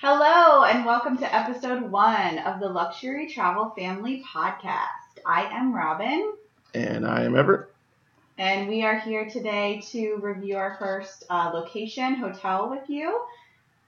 Hello, 0.00 0.64
and 0.64 0.84
welcome 0.86 1.18
to 1.18 1.34
episode 1.34 1.82
one 1.82 2.38
of 2.38 2.60
the 2.60 2.68
Luxury 2.68 3.28
Travel 3.28 3.70
Family 3.76 4.24
Podcast. 4.26 4.86
I 5.26 5.44
am 5.44 5.74
Robin, 5.74 6.32
And 6.74 7.06
I 7.06 7.24
am 7.24 7.36
Everett. 7.36 7.68
and 8.38 8.68
we 8.68 8.82
are 8.82 8.98
here 8.98 9.28
today 9.28 9.82
to 9.90 10.16
review 10.16 10.56
our 10.56 10.76
first 10.78 11.24
uh, 11.28 11.50
location, 11.52 12.14
hotel, 12.14 12.70
with 12.70 12.88
you. 12.88 13.20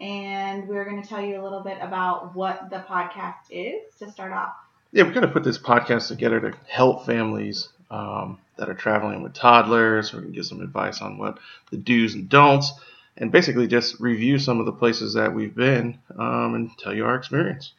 And 0.00 0.68
we're 0.68 0.84
going 0.84 1.00
to 1.02 1.08
tell 1.08 1.22
you 1.22 1.40
a 1.40 1.42
little 1.42 1.60
bit 1.62 1.78
about 1.80 2.34
what 2.34 2.68
the 2.70 2.84
podcast 2.88 3.50
is 3.50 3.82
to 4.00 4.10
start 4.10 4.32
off. 4.32 4.52
Yeah, 4.92 5.04
we're 5.04 5.12
going 5.12 5.26
to 5.26 5.32
put 5.32 5.44
this 5.44 5.58
podcast 5.58 6.08
together 6.08 6.40
to 6.40 6.52
help 6.68 7.06
families 7.06 7.68
um, 7.90 8.38
that 8.56 8.68
are 8.68 8.74
traveling 8.74 9.22
with 9.22 9.32
toddlers. 9.32 10.12
We're 10.12 10.20
going 10.20 10.32
to 10.32 10.36
give 10.36 10.46
some 10.46 10.60
advice 10.60 11.00
on 11.00 11.16
what 11.16 11.38
the 11.70 11.76
do's 11.78 12.14
and 12.14 12.28
don'ts, 12.28 12.72
and 13.16 13.30
basically 13.30 13.66
just 13.66 14.00
review 14.00 14.38
some 14.38 14.60
of 14.60 14.66
the 14.66 14.72
places 14.72 15.14
that 15.14 15.34
we've 15.34 15.54
been 15.54 15.98
um, 16.18 16.54
and 16.54 16.78
tell 16.78 16.94
you 16.94 17.04
our 17.04 17.14
experience. 17.14 17.72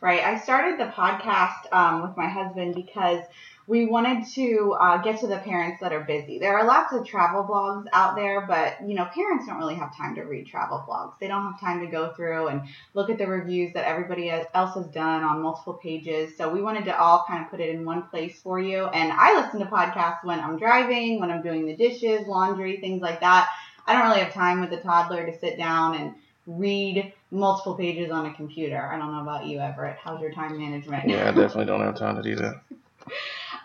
Right. 0.00 0.22
I 0.22 0.38
started 0.38 0.78
the 0.78 0.92
podcast 0.92 1.72
um, 1.72 2.02
with 2.02 2.16
my 2.16 2.28
husband 2.28 2.74
because 2.74 3.24
we 3.66 3.86
wanted 3.86 4.26
to 4.34 4.76
uh, 4.78 4.98
get 4.98 5.20
to 5.20 5.26
the 5.26 5.38
parents 5.38 5.80
that 5.80 5.92
are 5.92 6.04
busy. 6.04 6.38
There 6.38 6.58
are 6.58 6.66
lots 6.66 6.92
of 6.92 7.06
travel 7.06 7.44
blogs 7.44 7.86
out 7.94 8.14
there, 8.14 8.46
but 8.46 8.86
you 8.86 8.94
know, 8.94 9.06
parents 9.06 9.46
don't 9.46 9.56
really 9.56 9.76
have 9.76 9.96
time 9.96 10.14
to 10.16 10.22
read 10.22 10.46
travel 10.46 10.84
blogs. 10.86 11.14
They 11.18 11.28
don't 11.28 11.50
have 11.50 11.58
time 11.58 11.80
to 11.80 11.86
go 11.86 12.12
through 12.12 12.48
and 12.48 12.62
look 12.92 13.08
at 13.08 13.16
the 13.16 13.26
reviews 13.26 13.72
that 13.72 13.86
everybody 13.86 14.30
else 14.30 14.74
has 14.74 14.86
done 14.88 15.24
on 15.24 15.40
multiple 15.40 15.74
pages. 15.82 16.36
So 16.36 16.52
we 16.52 16.60
wanted 16.60 16.84
to 16.84 16.98
all 16.98 17.24
kind 17.26 17.42
of 17.42 17.50
put 17.50 17.60
it 17.60 17.70
in 17.70 17.86
one 17.86 18.02
place 18.02 18.38
for 18.42 18.60
you. 18.60 18.84
And 18.88 19.10
I 19.10 19.40
listen 19.40 19.60
to 19.60 19.66
podcasts 19.66 20.24
when 20.24 20.40
I'm 20.40 20.58
driving, 20.58 21.20
when 21.20 21.30
I'm 21.30 21.42
doing 21.42 21.64
the 21.64 21.76
dishes, 21.76 22.26
laundry, 22.26 22.76
things 22.80 23.00
like 23.00 23.20
that. 23.20 23.48
I 23.86 23.92
don't 23.92 24.08
really 24.08 24.20
have 24.20 24.32
time 24.32 24.60
with 24.60 24.72
a 24.72 24.80
toddler 24.80 25.26
to 25.26 25.38
sit 25.38 25.58
down 25.58 25.96
and 25.96 26.14
read 26.46 27.12
multiple 27.30 27.74
pages 27.74 28.10
on 28.10 28.26
a 28.26 28.34
computer. 28.34 28.90
I 28.92 28.98
don't 28.98 29.12
know 29.12 29.22
about 29.22 29.46
you, 29.46 29.60
Everett. 29.60 29.96
How's 30.02 30.20
your 30.20 30.32
time 30.32 30.58
management? 30.58 31.08
Yeah, 31.08 31.28
I 31.28 31.32
definitely 31.32 31.66
don't 31.66 31.80
have 31.80 31.96
time 31.96 32.16
to 32.16 32.22
do 32.22 32.36
that. 32.36 32.62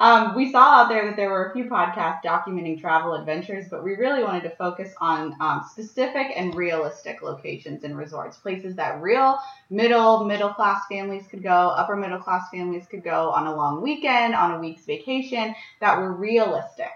Um, 0.01 0.33
we 0.33 0.49
saw 0.49 0.81
out 0.81 0.89
there 0.89 1.05
that 1.07 1.17
there 1.17 1.29
were 1.29 1.49
a 1.49 1.53
few 1.53 1.65
podcasts 1.65 2.23
documenting 2.23 2.79
travel 2.79 3.15
adventures, 3.15 3.65
but 3.69 3.83
we 3.83 3.95
really 3.95 4.23
wanted 4.23 4.43
to 4.43 4.49
focus 4.51 4.93
on 5.01 5.35
um, 5.41 5.65
specific 5.69 6.27
and 6.37 6.55
realistic 6.55 7.21
locations 7.21 7.83
and 7.83 7.97
resorts, 7.97 8.37
places 8.37 8.75
that 8.75 9.01
real 9.01 9.37
middle, 9.69 10.23
middle 10.23 10.53
class 10.53 10.83
families 10.89 11.27
could 11.27 11.43
go, 11.43 11.51
upper 11.51 11.97
middle 11.97 12.17
class 12.19 12.49
families 12.49 12.85
could 12.89 13.03
go 13.03 13.29
on 13.31 13.45
a 13.47 13.53
long 13.53 13.81
weekend, 13.81 14.35
on 14.35 14.51
a 14.53 14.59
week's 14.59 14.85
vacation, 14.85 15.53
that 15.81 15.99
were 15.99 16.13
realistic. 16.13 16.91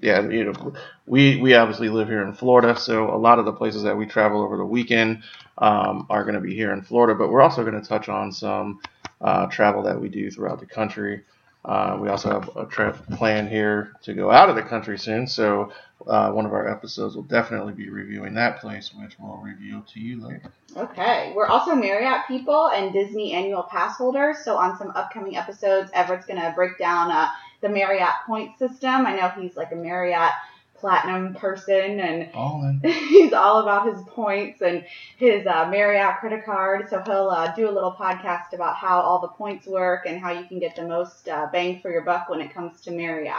Yeah, 0.00 0.28
you 0.28 0.44
know, 0.44 0.72
we 1.06 1.40
we 1.40 1.54
obviously 1.54 1.88
live 1.88 2.08
here 2.08 2.22
in 2.22 2.32
Florida, 2.32 2.78
so 2.78 3.14
a 3.14 3.18
lot 3.18 3.38
of 3.38 3.44
the 3.44 3.52
places 3.52 3.82
that 3.82 3.96
we 3.96 4.06
travel 4.06 4.40
over 4.40 4.56
the 4.56 4.64
weekend 4.64 5.22
um, 5.58 6.06
are 6.08 6.22
going 6.22 6.34
to 6.34 6.40
be 6.40 6.54
here 6.54 6.72
in 6.72 6.82
Florida. 6.82 7.14
But 7.14 7.30
we're 7.30 7.42
also 7.42 7.62
going 7.64 7.80
to 7.80 7.86
touch 7.86 8.08
on 8.08 8.32
some 8.32 8.80
uh, 9.20 9.46
travel 9.46 9.82
that 9.82 10.00
we 10.00 10.08
do 10.08 10.30
throughout 10.30 10.60
the 10.60 10.66
country. 10.66 11.22
Uh, 11.62 11.98
we 12.00 12.08
also 12.08 12.30
have 12.30 12.56
a 12.56 12.64
trip 12.64 12.96
planned 13.12 13.50
here 13.50 13.92
to 14.02 14.14
go 14.14 14.30
out 14.30 14.48
of 14.48 14.56
the 14.56 14.62
country 14.62 14.98
soon, 14.98 15.26
so 15.26 15.70
uh, 16.06 16.30
one 16.30 16.46
of 16.46 16.52
our 16.54 16.66
episodes 16.66 17.14
will 17.14 17.22
definitely 17.24 17.74
be 17.74 17.90
reviewing 17.90 18.32
that 18.32 18.60
place, 18.60 18.92
which 18.94 19.16
we'll 19.18 19.36
reveal 19.36 19.82
to 19.82 20.00
you 20.00 20.26
later. 20.26 20.50
Okay. 20.76 21.32
We're 21.34 21.48
also 21.48 21.74
Marriott 21.74 22.26
people 22.26 22.70
and 22.70 22.92
Disney 22.92 23.32
annual 23.32 23.64
pass 23.64 23.98
holders. 23.98 24.38
So 24.44 24.56
on 24.56 24.78
some 24.78 24.92
upcoming 24.94 25.36
episodes, 25.36 25.90
Everett's 25.92 26.24
going 26.24 26.40
to 26.40 26.52
break 26.54 26.78
down 26.78 27.10
uh, 27.10 27.28
the 27.60 27.68
Marriott 27.68 28.14
point 28.26 28.58
system. 28.58 29.06
I 29.06 29.16
know 29.16 29.28
he's 29.28 29.56
like 29.56 29.72
a 29.72 29.76
Marriott 29.76 30.32
platinum 30.80 31.34
person 31.34 32.00
and 32.00 32.30
All 32.32 32.78
he's 32.82 33.32
all 33.32 33.60
about 33.60 33.94
his 33.94 34.02
points 34.08 34.62
and 34.62 34.84
his 35.18 35.46
uh, 35.46 35.68
Marriott 35.70 36.18
credit 36.20 36.44
card. 36.44 36.88
So 36.88 37.02
he'll 37.04 37.28
uh, 37.28 37.54
do 37.54 37.68
a 37.68 37.72
little 37.72 37.92
podcast 37.92 38.54
about 38.54 38.76
how 38.76 39.00
all 39.00 39.20
the 39.20 39.28
points 39.28 39.66
work 39.66 40.06
and 40.06 40.18
how 40.18 40.32
you 40.32 40.46
can 40.46 40.58
get 40.58 40.76
the 40.76 40.86
most 40.86 41.28
uh, 41.28 41.48
bang 41.52 41.80
for 41.80 41.90
your 41.90 42.02
buck 42.02 42.28
when 42.28 42.40
it 42.40 42.52
comes 42.52 42.80
to 42.82 42.90
Marriott. 42.90 43.34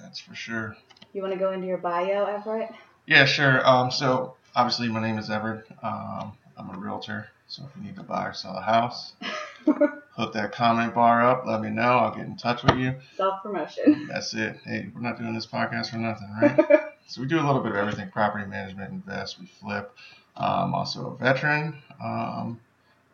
That's 0.00 0.18
for 0.18 0.34
sure. 0.34 0.76
You 1.12 1.20
want 1.20 1.34
to 1.34 1.38
go 1.38 1.52
into 1.52 1.66
your 1.66 1.78
bio, 1.78 2.24
Everett? 2.24 2.70
Yeah, 3.06 3.26
sure. 3.26 3.66
Um, 3.68 3.90
so 3.90 4.36
obviously 4.56 4.88
my 4.88 5.00
name 5.00 5.18
is 5.18 5.28
Everett. 5.28 5.66
Um, 5.82 6.32
I'm 6.56 6.70
a 6.70 6.78
realtor. 6.78 7.28
So 7.48 7.64
if 7.64 7.76
you 7.76 7.86
need 7.86 7.96
to 7.96 8.02
buy 8.02 8.26
or 8.26 8.32
sell 8.32 8.56
a 8.56 8.62
house, 8.62 9.12
hook 10.16 10.34
that 10.34 10.52
comment 10.52 10.94
bar 10.94 11.26
up. 11.26 11.44
Let 11.46 11.60
me 11.60 11.70
know. 11.70 11.82
I'll 11.82 12.14
get 12.14 12.26
in 12.26 12.36
touch 12.36 12.62
with 12.62 12.76
you. 12.76 12.94
Self 13.16 13.42
promotion. 13.42 14.08
That's 14.10 14.34
it. 14.34 14.58
Hey, 14.64 14.90
we're 14.94 15.00
not 15.00 15.18
doing 15.18 15.34
this 15.34 15.46
podcast 15.46 15.90
for 15.90 15.98
nothing, 15.98 16.30
right? 16.40 16.58
so 17.06 17.20
we 17.20 17.26
do 17.26 17.36
a 17.36 17.44
little 17.44 17.60
bit 17.60 17.72
of 17.72 17.78
everything: 17.78 18.10
property 18.10 18.46
management, 18.46 18.92
invest, 18.92 19.40
we 19.40 19.46
flip. 19.46 19.94
Um, 20.36 20.74
also 20.74 21.08
a 21.08 21.16
veteran, 21.16 21.76
um, 22.02 22.58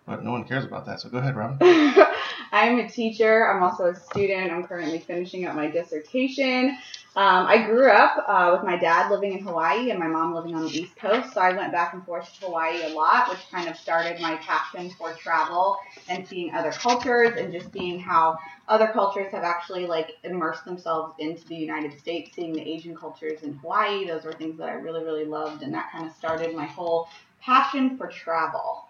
but 0.07 0.23
no 0.23 0.31
one 0.31 0.45
cares 0.45 0.65
about 0.65 0.87
that. 0.87 1.01
So 1.01 1.09
go 1.09 1.19
ahead, 1.19 1.35
Robin. 1.37 1.59
I'm 2.53 2.79
a 2.79 2.89
teacher. 2.89 3.51
I'm 3.51 3.63
also 3.63 3.87
a 3.87 3.95
student. 3.95 4.53
I'm 4.53 4.65
currently 4.65 5.01
finishing 5.01 5.45
up 5.47 5.57
my 5.57 5.69
dissertation. 5.69 6.79
Um, 7.19 7.49
I 7.49 7.67
grew 7.67 7.91
up 7.91 8.25
uh, 8.29 8.51
with 8.53 8.63
my 8.63 8.77
dad 8.77 9.11
living 9.11 9.33
in 9.33 9.43
Hawaii 9.43 9.91
and 9.91 9.99
my 9.99 10.07
mom 10.07 10.37
living 10.37 10.55
on 10.55 10.63
the 10.63 10.71
East 10.71 10.95
Coast, 10.95 11.35
so 11.35 11.41
I 11.41 11.53
went 11.53 11.73
back 11.73 11.93
and 11.93 12.05
forth 12.05 12.33
to 12.35 12.47
Hawaii 12.47 12.85
a 12.85 12.95
lot, 12.95 13.29
which 13.29 13.41
kind 13.51 13.69
of 13.69 13.77
started 13.77 14.21
my 14.21 14.37
passion 14.37 14.89
for 14.91 15.13
travel 15.15 15.79
and 16.09 16.29
seeing 16.29 16.55
other 16.55 16.71
cultures 16.71 17.37
and 17.37 17.53
just 17.53 17.73
seeing 17.73 17.99
how 17.99 18.39
other 18.69 18.87
cultures 18.87 19.33
have 19.33 19.43
actually 19.43 19.85
like 19.85 20.13
immersed 20.23 20.65
themselves 20.65 21.13
into 21.19 21.45
the 21.49 21.57
United 21.57 21.99
States, 21.99 22.37
seeing 22.37 22.53
the 22.53 22.63
Asian 22.63 22.97
cultures 22.97 23.43
in 23.43 23.55
Hawaii. 23.55 24.07
Those 24.07 24.23
were 24.23 24.33
things 24.33 24.57
that 24.59 24.69
I 24.69 24.75
really, 24.75 25.03
really 25.03 25.25
loved, 25.25 25.65
and 25.65 25.75
that 25.75 25.91
kind 25.91 26.07
of 26.07 26.15
started 26.15 26.55
my 26.55 26.67
whole 26.67 27.09
passion 27.41 27.99
for 27.99 28.07
travel. 28.07 28.88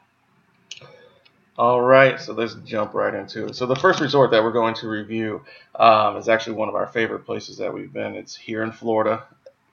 All 1.58 1.80
right, 1.80 2.20
so 2.20 2.34
let's 2.34 2.54
jump 2.64 2.94
right 2.94 3.12
into 3.12 3.46
it. 3.46 3.56
So 3.56 3.66
the 3.66 3.74
first 3.74 4.00
resort 4.00 4.30
that 4.30 4.44
we're 4.44 4.52
going 4.52 4.74
to 4.74 4.88
review 4.88 5.42
um, 5.74 6.16
is 6.16 6.28
actually 6.28 6.52
one 6.52 6.68
of 6.68 6.76
our 6.76 6.86
favorite 6.86 7.26
places 7.26 7.56
that 7.56 7.74
we've 7.74 7.92
been. 7.92 8.14
It's 8.14 8.36
here 8.36 8.62
in 8.62 8.70
Florida, 8.70 9.24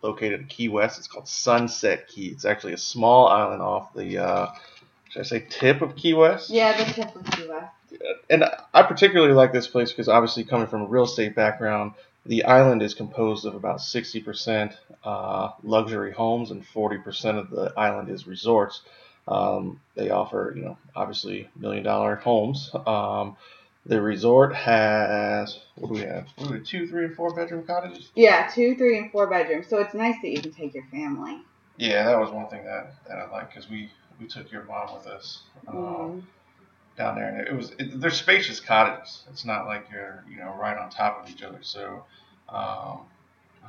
located 0.01 0.41
in 0.41 0.47
Key 0.47 0.69
West. 0.69 0.97
It's 0.97 1.07
called 1.07 1.27
Sunset 1.27 2.07
Key. 2.07 2.29
It's 2.29 2.43
actually 2.43 2.73
a 2.73 2.77
small 2.79 3.27
island 3.27 3.61
off 3.61 3.93
the, 3.93 4.17
uh, 4.17 4.47
should 5.09 5.19
I 5.19 5.23
say, 5.25 5.45
tip 5.47 5.83
of 5.83 5.95
Key 5.95 6.15
West? 6.15 6.49
Yeah, 6.49 6.75
the 6.75 6.91
tip 6.91 7.15
of 7.15 7.23
Key 7.23 7.47
West. 7.47 7.71
And 8.31 8.45
I 8.73 8.81
particularly 8.81 9.35
like 9.35 9.53
this 9.53 9.67
place 9.67 9.91
because 9.91 10.09
obviously 10.09 10.43
coming 10.43 10.65
from 10.65 10.81
a 10.81 10.87
real 10.87 11.03
estate 11.03 11.35
background, 11.35 11.91
the 12.25 12.45
island 12.45 12.81
is 12.81 12.95
composed 12.95 13.45
of 13.45 13.53
about 13.53 13.77
60% 13.77 14.73
uh, 15.03 15.51
luxury 15.61 16.13
homes 16.13 16.49
and 16.49 16.65
40% 16.65 17.37
of 17.37 17.51
the 17.51 17.71
island 17.77 18.09
is 18.09 18.25
resorts. 18.25 18.81
Um, 19.27 19.79
they 19.95 20.09
offer, 20.09 20.53
you 20.55 20.63
know, 20.63 20.77
obviously 20.95 21.49
million 21.55 21.83
dollar 21.83 22.15
homes. 22.15 22.69
Um, 22.85 23.37
the 23.85 24.01
resort 24.01 24.55
has 24.55 25.59
what 25.75 25.89
do 25.89 25.93
we 25.95 26.01
have? 26.01 26.27
What 26.35 26.49
we 26.51 26.57
have? 26.57 26.65
Two, 26.65 26.87
three, 26.87 27.05
and 27.05 27.15
four 27.15 27.33
bedroom 27.35 27.65
cottages. 27.65 28.09
Yeah, 28.15 28.47
two, 28.53 28.75
three, 28.75 28.97
and 28.97 29.11
four 29.11 29.29
bedrooms. 29.29 29.67
So 29.67 29.79
it's 29.79 29.93
nice 29.93 30.15
that 30.21 30.29
you 30.29 30.41
can 30.41 30.51
take 30.51 30.73
your 30.73 30.85
family. 30.91 31.39
Yeah, 31.77 32.05
that 32.05 32.19
was 32.19 32.31
one 32.31 32.47
thing 32.49 32.63
that, 32.65 32.95
that 33.07 33.17
I 33.17 33.29
like 33.29 33.49
because 33.49 33.69
we 33.69 33.91
we 34.19 34.27
took 34.27 34.51
your 34.51 34.63
mom 34.63 34.93
with 34.95 35.07
us 35.07 35.43
um, 35.67 35.75
Mm. 35.75 36.23
down 36.97 37.15
there, 37.15 37.27
and 37.29 37.47
it 37.47 37.53
was 37.53 37.71
it, 37.77 37.99
they're 37.99 38.09
spacious 38.11 38.59
cottages. 38.59 39.23
It's 39.29 39.43
not 39.45 39.65
like 39.65 39.87
you're 39.91 40.23
you 40.29 40.37
know 40.37 40.55
right 40.57 40.77
on 40.77 40.89
top 40.89 41.23
of 41.23 41.29
each 41.29 41.43
other. 41.43 41.59
So 41.61 42.05
um, 42.49 43.01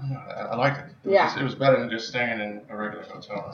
I 0.03 0.09
don't. 0.09 0.17
I, 0.17 0.41
I 0.53 0.57
liked 0.57 0.79
it. 0.79 0.85
It 1.05 1.07
was, 1.09 1.13
Yeah. 1.15 1.27
just- 1.27 1.39
it 1.39 1.45
was 1.45 1.55
better 1.55 1.79
than 1.79 1.91
just 1.91 2.09
staying 2.09 2.41
in 2.41 2.63
a 2.69 2.77
regular 2.77 3.05
hotel. 3.05 3.53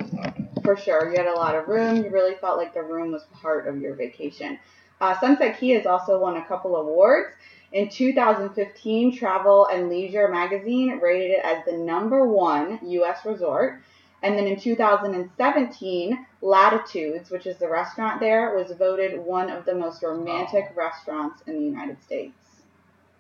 For 0.65 0.77
sure. 0.77 1.11
You 1.11 1.17
had 1.17 1.27
a 1.27 1.35
lot 1.35 1.55
of 1.55 1.69
room. 1.69 1.97
You 2.05 2.11
really 2.11 2.35
felt 2.37 2.57
like 2.59 2.75
the 2.75 2.83
room 2.83 3.13
was 3.13 3.25
part 3.41 3.67
of 3.67 3.79
your 3.81 3.95
vacation. 3.95 4.59
Uh, 5.01 5.19
Sunset 5.19 5.59
Key 5.59 5.71
has 5.71 5.87
also 5.87 6.19
won 6.21 6.37
a 6.37 6.45
couple 6.45 6.77
awards. 6.77 7.35
In 7.73 7.89
2015, 7.89 9.17
Travel 9.17 9.67
and 9.67 9.89
Leisure 9.89 10.29
magazine 10.29 11.01
rated 11.01 11.31
it 11.33 11.41
as 11.45 11.65
the 11.65 11.73
number 11.73 12.27
one 12.29 12.79
U.S. 12.83 13.25
resort. 13.25 13.81
And 14.23 14.37
then 14.39 14.47
in 14.47 14.61
2017, 14.61 16.27
Latitudes, 16.43 17.31
which 17.31 17.47
is 17.47 17.57
the 17.57 17.69
restaurant 17.69 18.21
there, 18.21 18.55
was 18.57 18.71
voted 18.73 19.19
one 19.19 19.51
of 19.51 19.65
the 19.65 19.75
most 19.75 20.03
romantic 20.03 20.71
restaurants 20.77 21.43
in 21.47 21.55
the 21.55 21.65
United 21.65 22.01
States. 22.03 22.37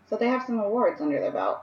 So 0.08 0.17
they 0.17 0.29
have 0.29 0.44
some 0.44 0.61
awards 0.61 1.00
under 1.00 1.19
their 1.19 1.32
belt. 1.32 1.61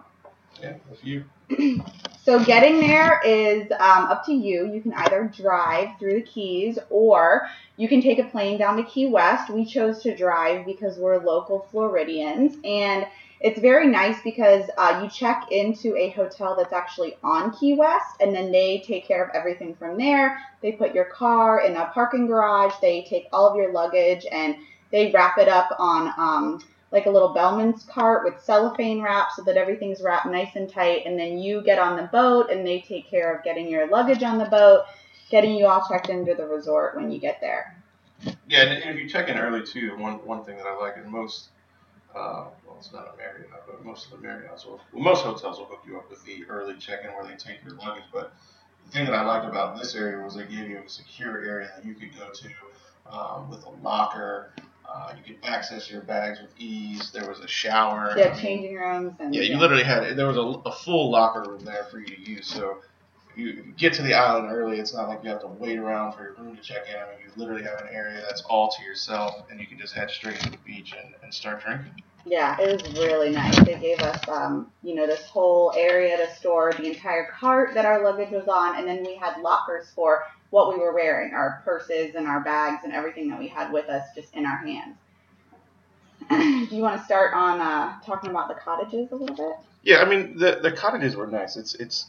Yeah, 0.62 0.74
a 0.92 0.96
few. 0.96 1.24
So 2.30 2.46
getting 2.46 2.80
there 2.80 3.22
is 3.26 3.72
um, 3.72 4.06
up 4.06 4.24
to 4.28 4.34
you. 4.34 4.72
You 4.72 4.82
can 4.82 4.94
either 4.94 5.32
drive 5.36 5.98
through 5.98 6.14
the 6.14 6.22
Keys 6.22 6.78
or 6.92 7.48
you 7.76 7.88
can 7.88 8.04
take 8.04 8.20
a 8.20 8.26
plane 8.26 8.60
down 8.60 8.78
to 8.78 8.84
Key 8.84 9.08
West. 9.08 9.50
We 9.50 9.66
chose 9.66 10.04
to 10.04 10.16
drive 10.16 10.64
because 10.64 11.00
we're 11.00 11.18
local 11.18 11.68
Floridians, 11.72 12.56
and 12.64 13.08
it's 13.40 13.60
very 13.60 13.88
nice 13.88 14.22
because 14.22 14.70
uh, 14.78 15.00
you 15.02 15.10
check 15.10 15.48
into 15.50 15.96
a 15.96 16.10
hotel 16.10 16.56
that's 16.56 16.72
actually 16.72 17.18
on 17.24 17.52
Key 17.58 17.74
West, 17.74 18.18
and 18.20 18.36
then 18.36 18.52
they 18.52 18.84
take 18.86 19.08
care 19.08 19.24
of 19.24 19.34
everything 19.34 19.74
from 19.74 19.98
there. 19.98 20.40
They 20.62 20.74
put 20.74 20.94
your 20.94 21.06
car 21.06 21.62
in 21.62 21.78
a 21.78 21.88
parking 21.88 22.28
garage. 22.28 22.74
They 22.80 23.08
take 23.10 23.28
all 23.34 23.48
of 23.48 23.56
your 23.56 23.72
luggage 23.72 24.28
and 24.32 24.56
they 24.92 25.10
wrap 25.12 25.40
it 25.40 25.48
up 25.48 25.70
on 25.80 26.14
um, 26.18 26.62
like 26.92 27.06
a 27.06 27.10
little 27.10 27.34
bellman's 27.34 27.84
cart 27.84 28.24
with 28.24 28.42
cellophane 28.44 29.02
wrap 29.02 29.32
so 29.36 29.44
that 29.44 29.58
everything's 29.58 30.02
wrapped 30.02 30.26
nice 30.26 30.56
and 30.56 30.70
tight. 30.70 31.06
And 31.06 31.20
then 31.20 31.38
you 31.38 31.62
get 31.62 31.80
on 31.80 31.98
the 31.98 32.04
boat 32.04 32.50
and 32.50 32.66
they 32.66 32.82
take 32.82 33.10
care 33.10 33.34
of 33.36 33.44
getting 33.44 33.70
your 33.70 33.88
luggage 33.88 34.24
on 34.24 34.38
the 34.38 34.46
boat, 34.46 34.84
getting 35.30 35.56
you 35.56 35.68
all 35.68 35.86
checked 35.88 36.10
into 36.10 36.34
the 36.34 36.48
resort 36.48 36.96
when 36.96 37.12
you 37.12 37.20
get 37.20 37.40
there. 37.42 37.76
Yeah, 38.48 38.64
and 38.64 38.96
if 38.96 39.02
you 39.02 39.08
check 39.08 39.30
in 39.30 39.38
early 39.38 39.66
too, 39.66 39.96
one 39.98 40.16
one 40.26 40.44
thing 40.44 40.58
that 40.58 40.66
I 40.66 40.76
like 40.76 40.98
is 40.98 41.08
most, 41.08 41.50
uh, 42.14 42.48
well, 42.66 42.76
it's 42.78 42.92
not 42.92 43.14
a 43.14 43.18
Marriott, 43.18 43.50
but 43.66 43.86
most 43.86 44.12
of 44.12 44.20
the 44.20 44.28
Marriotts 44.28 44.66
will, 44.66 44.82
well, 44.92 45.04
most 45.04 45.24
hotels 45.24 45.58
will 45.60 45.68
hook 45.68 45.84
you 45.88 45.98
up 45.98 46.10
with 46.10 46.26
the 46.26 46.44
early 46.50 46.76
check-in 46.76 47.12
where 47.14 47.24
they 47.24 47.36
take 47.36 47.64
your 47.64 47.76
luggage. 47.76 48.04
But 48.12 48.34
the 48.86 48.92
thing 48.92 49.06
that 49.06 49.14
I 49.14 49.24
liked 49.24 49.46
about 49.46 49.78
this 49.78 49.96
area 49.96 50.22
was 50.22 50.36
they 50.36 50.44
gave 50.44 50.70
you 50.70 50.82
a 50.86 50.90
secure 50.90 51.46
area 51.46 51.72
that 51.76 51.86
you 51.86 51.94
could 51.94 52.12
go 52.18 52.30
to 52.30 53.16
um, 53.16 53.50
with 53.50 53.64
a 53.66 53.70
locker. 53.84 54.52
Uh, 54.92 55.14
you 55.16 55.36
could 55.36 55.46
access 55.46 55.90
your 55.90 56.02
bags 56.02 56.40
with 56.42 56.52
ease. 56.58 57.12
There 57.12 57.28
was 57.28 57.40
a 57.40 57.48
shower. 57.48 58.14
They 58.16 58.24
have 58.24 58.40
changing 58.40 58.76
rooms 58.76 59.14
and 59.20 59.36
Yeah, 59.36 59.44
you 59.44 59.58
literally 59.58 59.84
had 59.84 60.18
there 60.18 60.28
was 60.28 60.38
a, 60.38 60.42
a 60.42 60.72
full 60.72 61.12
locker 61.12 61.44
room 61.48 61.64
there 61.64 61.84
for 61.92 62.00
you 62.00 62.08
to 62.08 62.32
use. 62.32 62.48
So 62.48 62.80
you 63.36 63.74
get 63.78 63.94
to 63.94 64.02
the 64.02 64.14
island 64.14 64.52
early, 64.52 64.80
it's 64.80 64.94
not 64.94 65.08
like 65.08 65.24
you 65.24 65.30
have 65.30 65.42
to 65.42 65.48
wait 65.48 65.78
around 65.78 66.14
for 66.14 66.24
your 66.24 66.34
room 66.34 66.56
to 66.56 66.62
check 66.62 66.88
in. 66.90 66.96
I 66.96 67.06
mean, 67.10 67.20
you 67.24 67.32
literally 67.36 67.64
have 67.64 67.80
an 67.82 67.88
area 67.92 68.22
that's 68.28 68.42
all 68.44 68.70
to 68.70 68.84
yourself, 68.84 69.46
and 69.50 69.60
you 69.60 69.68
can 69.68 69.78
just 69.78 69.94
head 69.94 70.10
straight 70.10 70.40
to 70.42 70.50
the 70.50 70.58
beach 70.66 70.94
and, 71.02 71.14
and 71.24 71.34
start 71.34 71.64
drinking. 71.64 72.04
Yeah, 72.26 72.60
it 72.60 72.82
was 72.82 72.94
really 73.00 73.30
nice. 73.30 73.58
They 73.64 73.80
gave 73.80 74.00
us, 74.00 74.28
um, 74.28 74.72
you 74.84 74.94
know, 74.94 75.08
this 75.08 75.26
whole 75.26 75.72
area 75.76 76.18
to 76.18 76.36
store 76.36 76.74
the 76.74 76.88
entire 76.88 77.28
cart 77.28 77.74
that 77.76 77.86
our 77.86 78.04
luggage 78.04 78.32
was 78.32 78.48
on, 78.48 78.78
and 78.78 78.88
then 78.88 79.04
we 79.04 79.16
had 79.16 79.40
lockers 79.42 79.90
for 79.96 80.26
what 80.52 80.74
we 80.74 80.80
were 80.80 80.94
wearing, 80.94 81.34
our 81.34 81.62
purses 81.64 82.16
and 82.16 82.28
our 82.28 82.40
bags 82.42 82.84
and 82.84 82.94
everything 82.94 83.30
that 83.30 83.40
we 83.40 83.48
had 83.48 83.72
with 83.72 83.88
us 83.90 84.08
just 84.16 84.34
in 84.36 84.46
our 84.46 84.58
hands. 84.58 84.96
Do 86.30 86.76
you 86.76 86.82
want 86.82 87.00
to 87.00 87.06
start 87.06 87.34
on 87.34 87.60
uh, 87.60 88.00
talking 88.06 88.30
about 88.30 88.48
the 88.50 88.56
cottages 88.56 89.12
a 89.12 89.16
little 89.16 89.36
bit? 89.36 89.54
Yeah, 89.84 89.98
I 90.02 90.06
mean 90.10 90.38
the 90.38 90.60
the 90.62 90.72
cottages 90.72 91.16
were 91.16 91.28
nice. 91.28 91.56
It's 91.56 91.76
it's 91.76 92.08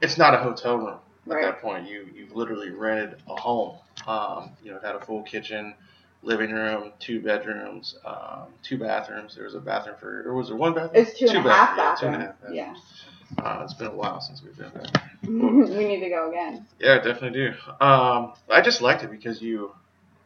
it's 0.00 0.16
not 0.16 0.34
a 0.34 0.38
hotel 0.38 0.76
room 0.78 0.88
at 1.26 1.32
Right. 1.32 1.44
that 1.44 1.60
point. 1.60 1.88
You 1.88 2.08
you've 2.14 2.34
literally 2.34 2.70
rented 2.70 3.16
a 3.28 3.34
home. 3.40 3.76
Um, 4.06 4.50
you 4.62 4.70
know, 4.70 4.78
it 4.78 4.84
had 4.84 4.94
a 4.94 5.00
full 5.00 5.22
kitchen, 5.22 5.74
living 6.22 6.52
room, 6.52 6.92
two 7.00 7.20
bedrooms, 7.20 7.96
um, 8.06 8.44
two 8.62 8.78
bathrooms. 8.78 9.34
There 9.34 9.44
was 9.44 9.54
a 9.54 9.60
bathroom 9.60 9.96
for, 10.00 10.22
or 10.26 10.34
was 10.34 10.48
there 10.48 10.56
one 10.56 10.72
bathroom? 10.72 10.92
It's 10.94 11.18
two 11.18 11.26
and 11.28 11.38
a 11.38 11.40
half 11.42 11.76
bath- 11.76 11.98
yeah, 12.02 12.08
two 12.10 12.18
bathrooms. 12.18 12.56
Yeah. 12.56 12.74
Uh, 13.38 13.60
it's 13.64 13.74
been 13.74 13.86
a 13.88 13.94
while 13.94 14.20
since 14.20 14.42
we've 14.42 14.56
been 14.56 14.70
there. 14.74 15.10
we 15.22 15.86
need 15.86 16.00
to 16.00 16.08
go 16.08 16.30
again. 16.30 16.66
Yeah, 16.78 16.94
I 16.94 16.96
definitely 16.96 17.30
do. 17.30 17.54
Um, 17.84 18.34
I 18.50 18.60
just 18.60 18.80
liked 18.80 19.02
it 19.04 19.10
because 19.10 19.40
you 19.40 19.72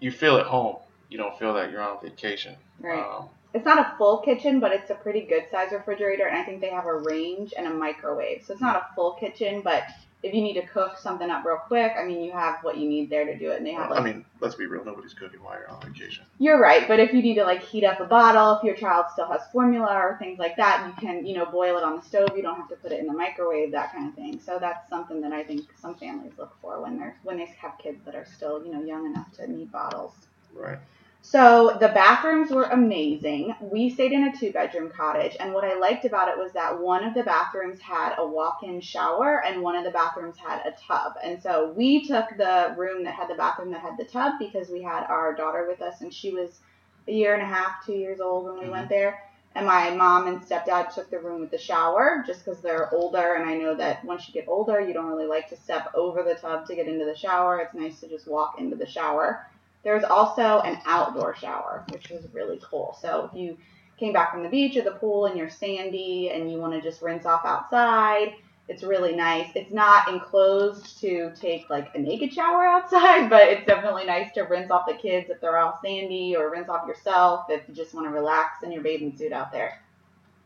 you 0.00 0.10
feel 0.10 0.36
at 0.36 0.46
home. 0.46 0.76
You 1.10 1.18
don't 1.18 1.38
feel 1.38 1.54
that 1.54 1.70
you're 1.70 1.82
on 1.82 2.00
vacation. 2.02 2.56
Right. 2.80 2.98
Um, 2.98 3.28
It's 3.52 3.64
not 3.64 3.78
a 3.78 3.96
full 3.96 4.18
kitchen, 4.18 4.58
but 4.58 4.72
it's 4.72 4.90
a 4.90 4.94
pretty 4.94 5.20
good 5.22 5.44
size 5.50 5.70
refrigerator, 5.72 6.26
and 6.26 6.36
I 6.36 6.42
think 6.44 6.60
they 6.60 6.70
have 6.70 6.86
a 6.86 6.96
range 6.96 7.54
and 7.56 7.66
a 7.66 7.70
microwave. 7.70 8.42
So 8.44 8.52
it's 8.52 8.62
not 8.62 8.76
a 8.76 8.86
full 8.94 9.12
kitchen, 9.12 9.60
but 9.62 9.84
if 10.24 10.32
you 10.32 10.40
need 10.40 10.54
to 10.54 10.66
cook 10.66 10.96
something 10.96 11.28
up 11.28 11.44
real 11.44 11.58
quick, 11.58 11.92
I 11.98 12.04
mean, 12.04 12.24
you 12.24 12.32
have 12.32 12.56
what 12.62 12.78
you 12.78 12.88
need 12.88 13.10
there 13.10 13.26
to 13.26 13.38
do 13.38 13.50
it. 13.50 13.58
And 13.58 13.66
they 13.66 13.72
have 13.72 13.92
I 13.92 14.00
mean, 14.00 14.24
let's 14.40 14.54
be 14.54 14.64
real. 14.64 14.82
Nobody's 14.82 15.12
cooking 15.12 15.42
while 15.42 15.58
you're 15.58 15.70
on 15.70 15.82
vacation. 15.82 16.24
you're 16.38 16.58
right, 16.58 16.88
but 16.88 16.98
if 16.98 17.12
you 17.12 17.20
need 17.20 17.34
to 17.34 17.44
like 17.44 17.62
heat 17.62 17.84
up 17.84 18.00
a 18.00 18.06
bottle, 18.06 18.56
if 18.56 18.64
your 18.64 18.74
child 18.74 19.06
still 19.12 19.26
has 19.28 19.42
formula 19.52 19.92
or 19.92 20.16
things 20.18 20.38
like 20.38 20.56
that, 20.56 20.86
you 20.86 21.06
can, 21.06 21.26
you 21.26 21.34
know, 21.34 21.44
boil 21.44 21.76
it 21.76 21.84
on 21.84 21.96
the 21.96 22.02
stove. 22.02 22.30
You 22.34 22.42
don't 22.42 22.56
have 22.56 22.70
to 22.70 22.76
put 22.76 22.90
it 22.90 23.00
in 23.00 23.06
the 23.06 23.12
microwave, 23.12 23.70
that 23.72 23.92
kind 23.92 24.08
of 24.08 24.14
thing. 24.14 24.40
So 24.40 24.58
that's 24.58 24.88
something 24.88 25.20
that 25.20 25.32
I 25.32 25.44
think 25.44 25.68
some 25.78 25.94
families 25.94 26.32
look 26.38 26.56
for 26.62 26.80
when 26.80 26.98
they're 26.98 27.16
when 27.22 27.36
they 27.36 27.44
have 27.58 27.76
kids 27.76 28.02
that 28.06 28.14
are 28.14 28.26
still, 28.34 28.64
you 28.64 28.72
know, 28.72 28.82
young 28.82 29.04
enough 29.04 29.30
to 29.34 29.46
need 29.46 29.70
bottles. 29.70 30.14
Right. 30.54 30.78
So 31.26 31.78
the 31.80 31.88
bathrooms 31.88 32.50
were 32.50 32.64
amazing. 32.64 33.54
We 33.58 33.88
stayed 33.88 34.12
in 34.12 34.24
a 34.24 34.36
two 34.36 34.52
bedroom 34.52 34.90
cottage, 34.90 35.34
and 35.40 35.54
what 35.54 35.64
I 35.64 35.74
liked 35.74 36.04
about 36.04 36.28
it 36.28 36.36
was 36.36 36.52
that 36.52 36.78
one 36.78 37.02
of 37.02 37.14
the 37.14 37.22
bathrooms 37.22 37.80
had 37.80 38.14
a 38.18 38.26
walk 38.26 38.58
in 38.62 38.78
shower 38.82 39.42
and 39.42 39.62
one 39.62 39.74
of 39.74 39.84
the 39.84 39.90
bathrooms 39.90 40.36
had 40.36 40.60
a 40.66 40.74
tub. 40.86 41.14
And 41.24 41.42
so 41.42 41.72
we 41.72 42.06
took 42.06 42.28
the 42.36 42.74
room 42.76 43.04
that 43.04 43.14
had 43.14 43.30
the 43.30 43.36
bathroom 43.36 43.72
that 43.72 43.80
had 43.80 43.96
the 43.96 44.04
tub 44.04 44.34
because 44.38 44.68
we 44.68 44.82
had 44.82 45.06
our 45.06 45.34
daughter 45.34 45.66
with 45.66 45.80
us, 45.80 46.02
and 46.02 46.12
she 46.12 46.30
was 46.30 46.60
a 47.08 47.12
year 47.12 47.32
and 47.32 47.42
a 47.42 47.46
half, 47.46 47.86
two 47.86 47.94
years 47.94 48.20
old 48.20 48.44
when 48.44 48.60
we 48.60 48.68
went 48.68 48.84
mm-hmm. 48.84 48.94
there. 48.94 49.22
And 49.54 49.66
my 49.66 49.90
mom 49.90 50.26
and 50.26 50.42
stepdad 50.42 50.94
took 50.94 51.10
the 51.10 51.20
room 51.20 51.40
with 51.40 51.50
the 51.50 51.58
shower 51.58 52.22
just 52.26 52.44
because 52.44 52.60
they're 52.60 52.92
older, 52.92 53.32
and 53.34 53.48
I 53.48 53.54
know 53.54 53.74
that 53.76 54.04
once 54.04 54.28
you 54.28 54.34
get 54.34 54.46
older, 54.46 54.78
you 54.78 54.92
don't 54.92 55.06
really 55.06 55.26
like 55.26 55.48
to 55.48 55.56
step 55.56 55.90
over 55.94 56.22
the 56.22 56.34
tub 56.34 56.66
to 56.66 56.74
get 56.74 56.86
into 56.86 57.06
the 57.06 57.16
shower. 57.16 57.60
It's 57.60 57.72
nice 57.72 58.00
to 58.00 58.08
just 58.08 58.28
walk 58.28 58.60
into 58.60 58.76
the 58.76 58.86
shower. 58.86 59.46
There 59.84 59.94
was 59.94 60.04
also 60.04 60.60
an 60.60 60.78
outdoor 60.86 61.36
shower, 61.36 61.84
which 61.90 62.08
was 62.08 62.26
really 62.32 62.60
cool. 62.62 62.96
So 63.00 63.28
if 63.30 63.38
you 63.38 63.58
came 63.98 64.12
back 64.12 64.32
from 64.32 64.42
the 64.42 64.48
beach 64.48 64.76
or 64.76 64.82
the 64.82 64.92
pool 64.92 65.26
and 65.26 65.38
you're 65.38 65.50
sandy 65.50 66.30
and 66.30 66.50
you 66.50 66.58
want 66.58 66.72
to 66.72 66.80
just 66.80 67.02
rinse 67.02 67.26
off 67.26 67.44
outside, 67.44 68.34
it's 68.66 68.82
really 68.82 69.14
nice. 69.14 69.50
It's 69.54 69.72
not 69.72 70.08
enclosed 70.08 70.98
to 71.00 71.32
take 71.38 71.68
like 71.68 71.94
a 71.94 71.98
naked 71.98 72.32
shower 72.32 72.64
outside, 72.66 73.28
but 73.28 73.48
it's 73.48 73.66
definitely 73.66 74.06
nice 74.06 74.32
to 74.32 74.42
rinse 74.42 74.70
off 74.70 74.86
the 74.88 74.94
kids 74.94 75.28
if 75.28 75.40
they're 75.40 75.58
all 75.58 75.78
sandy 75.84 76.34
or 76.34 76.50
rinse 76.50 76.70
off 76.70 76.88
yourself 76.88 77.46
if 77.50 77.68
you 77.68 77.74
just 77.74 77.94
want 77.94 78.06
to 78.06 78.10
relax 78.10 78.62
in 78.62 78.72
your 78.72 78.82
bathing 78.82 79.16
suit 79.16 79.32
out 79.32 79.52
there. 79.52 79.83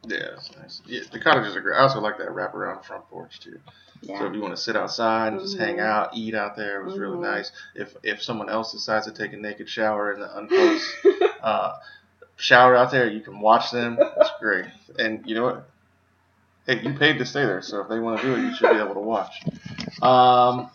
Yeah, 0.06 0.35
it's 0.37 0.50
nice. 0.56 0.81
Yeah, 0.87 1.00
the 1.11 1.19
cottages 1.19 1.56
are 1.56 1.61
great. 1.61 1.77
I 1.77 1.81
also 1.81 2.00
like 2.00 2.19
that 2.19 2.29
wraparound 2.29 2.85
front 2.85 3.09
porch 3.09 3.41
too. 3.41 3.59
So 4.06 4.27
if 4.27 4.35
you 4.35 4.41
want 4.41 4.55
to 4.55 4.62
sit 4.62 4.77
outside 4.77 5.33
and 5.33 5.41
just 5.41 5.59
hang 5.59 5.77
Mhm. 5.77 5.85
out, 5.85 6.11
eat 6.15 6.35
out 6.35 6.55
there, 6.56 6.81
it 6.81 6.85
was 6.85 6.97
really 6.97 7.17
Mhm. 7.17 7.23
nice. 7.23 7.50
If 7.75 7.97
if 8.05 8.23
someone 8.23 8.49
else 8.49 8.73
decides 8.73 9.06
to 9.06 9.12
take 9.12 9.33
a 9.33 9.37
naked 9.37 9.69
shower 9.69 10.12
in 10.12 10.21
the 10.21 10.39
unclosed 10.39 10.85
uh, 11.43 11.77
shower 12.37 12.77
out 12.77 12.91
there, 12.93 13.09
you 13.09 13.21
can 13.21 13.41
watch 13.41 13.71
them. 13.73 13.99
It's 14.00 14.31
great. 14.41 14.67
And 14.99 15.27
you 15.27 15.35
know 15.35 15.45
what? 15.45 15.69
Hey, 16.67 16.81
you 16.81 16.95
paid 16.95 17.19
to 17.19 17.25
stay 17.27 17.45
there, 17.45 17.61
so 17.62 17.81
if 17.81 17.89
they 17.89 17.99
want 17.99 18.21
to 18.21 18.27
do 18.27 18.35
it, 18.35 18.41
you 18.41 18.55
should 18.55 18.71
be 18.71 18.77
able 18.79 18.95
to 18.95 19.00
watch. 19.00 19.43
Um, 20.00 20.71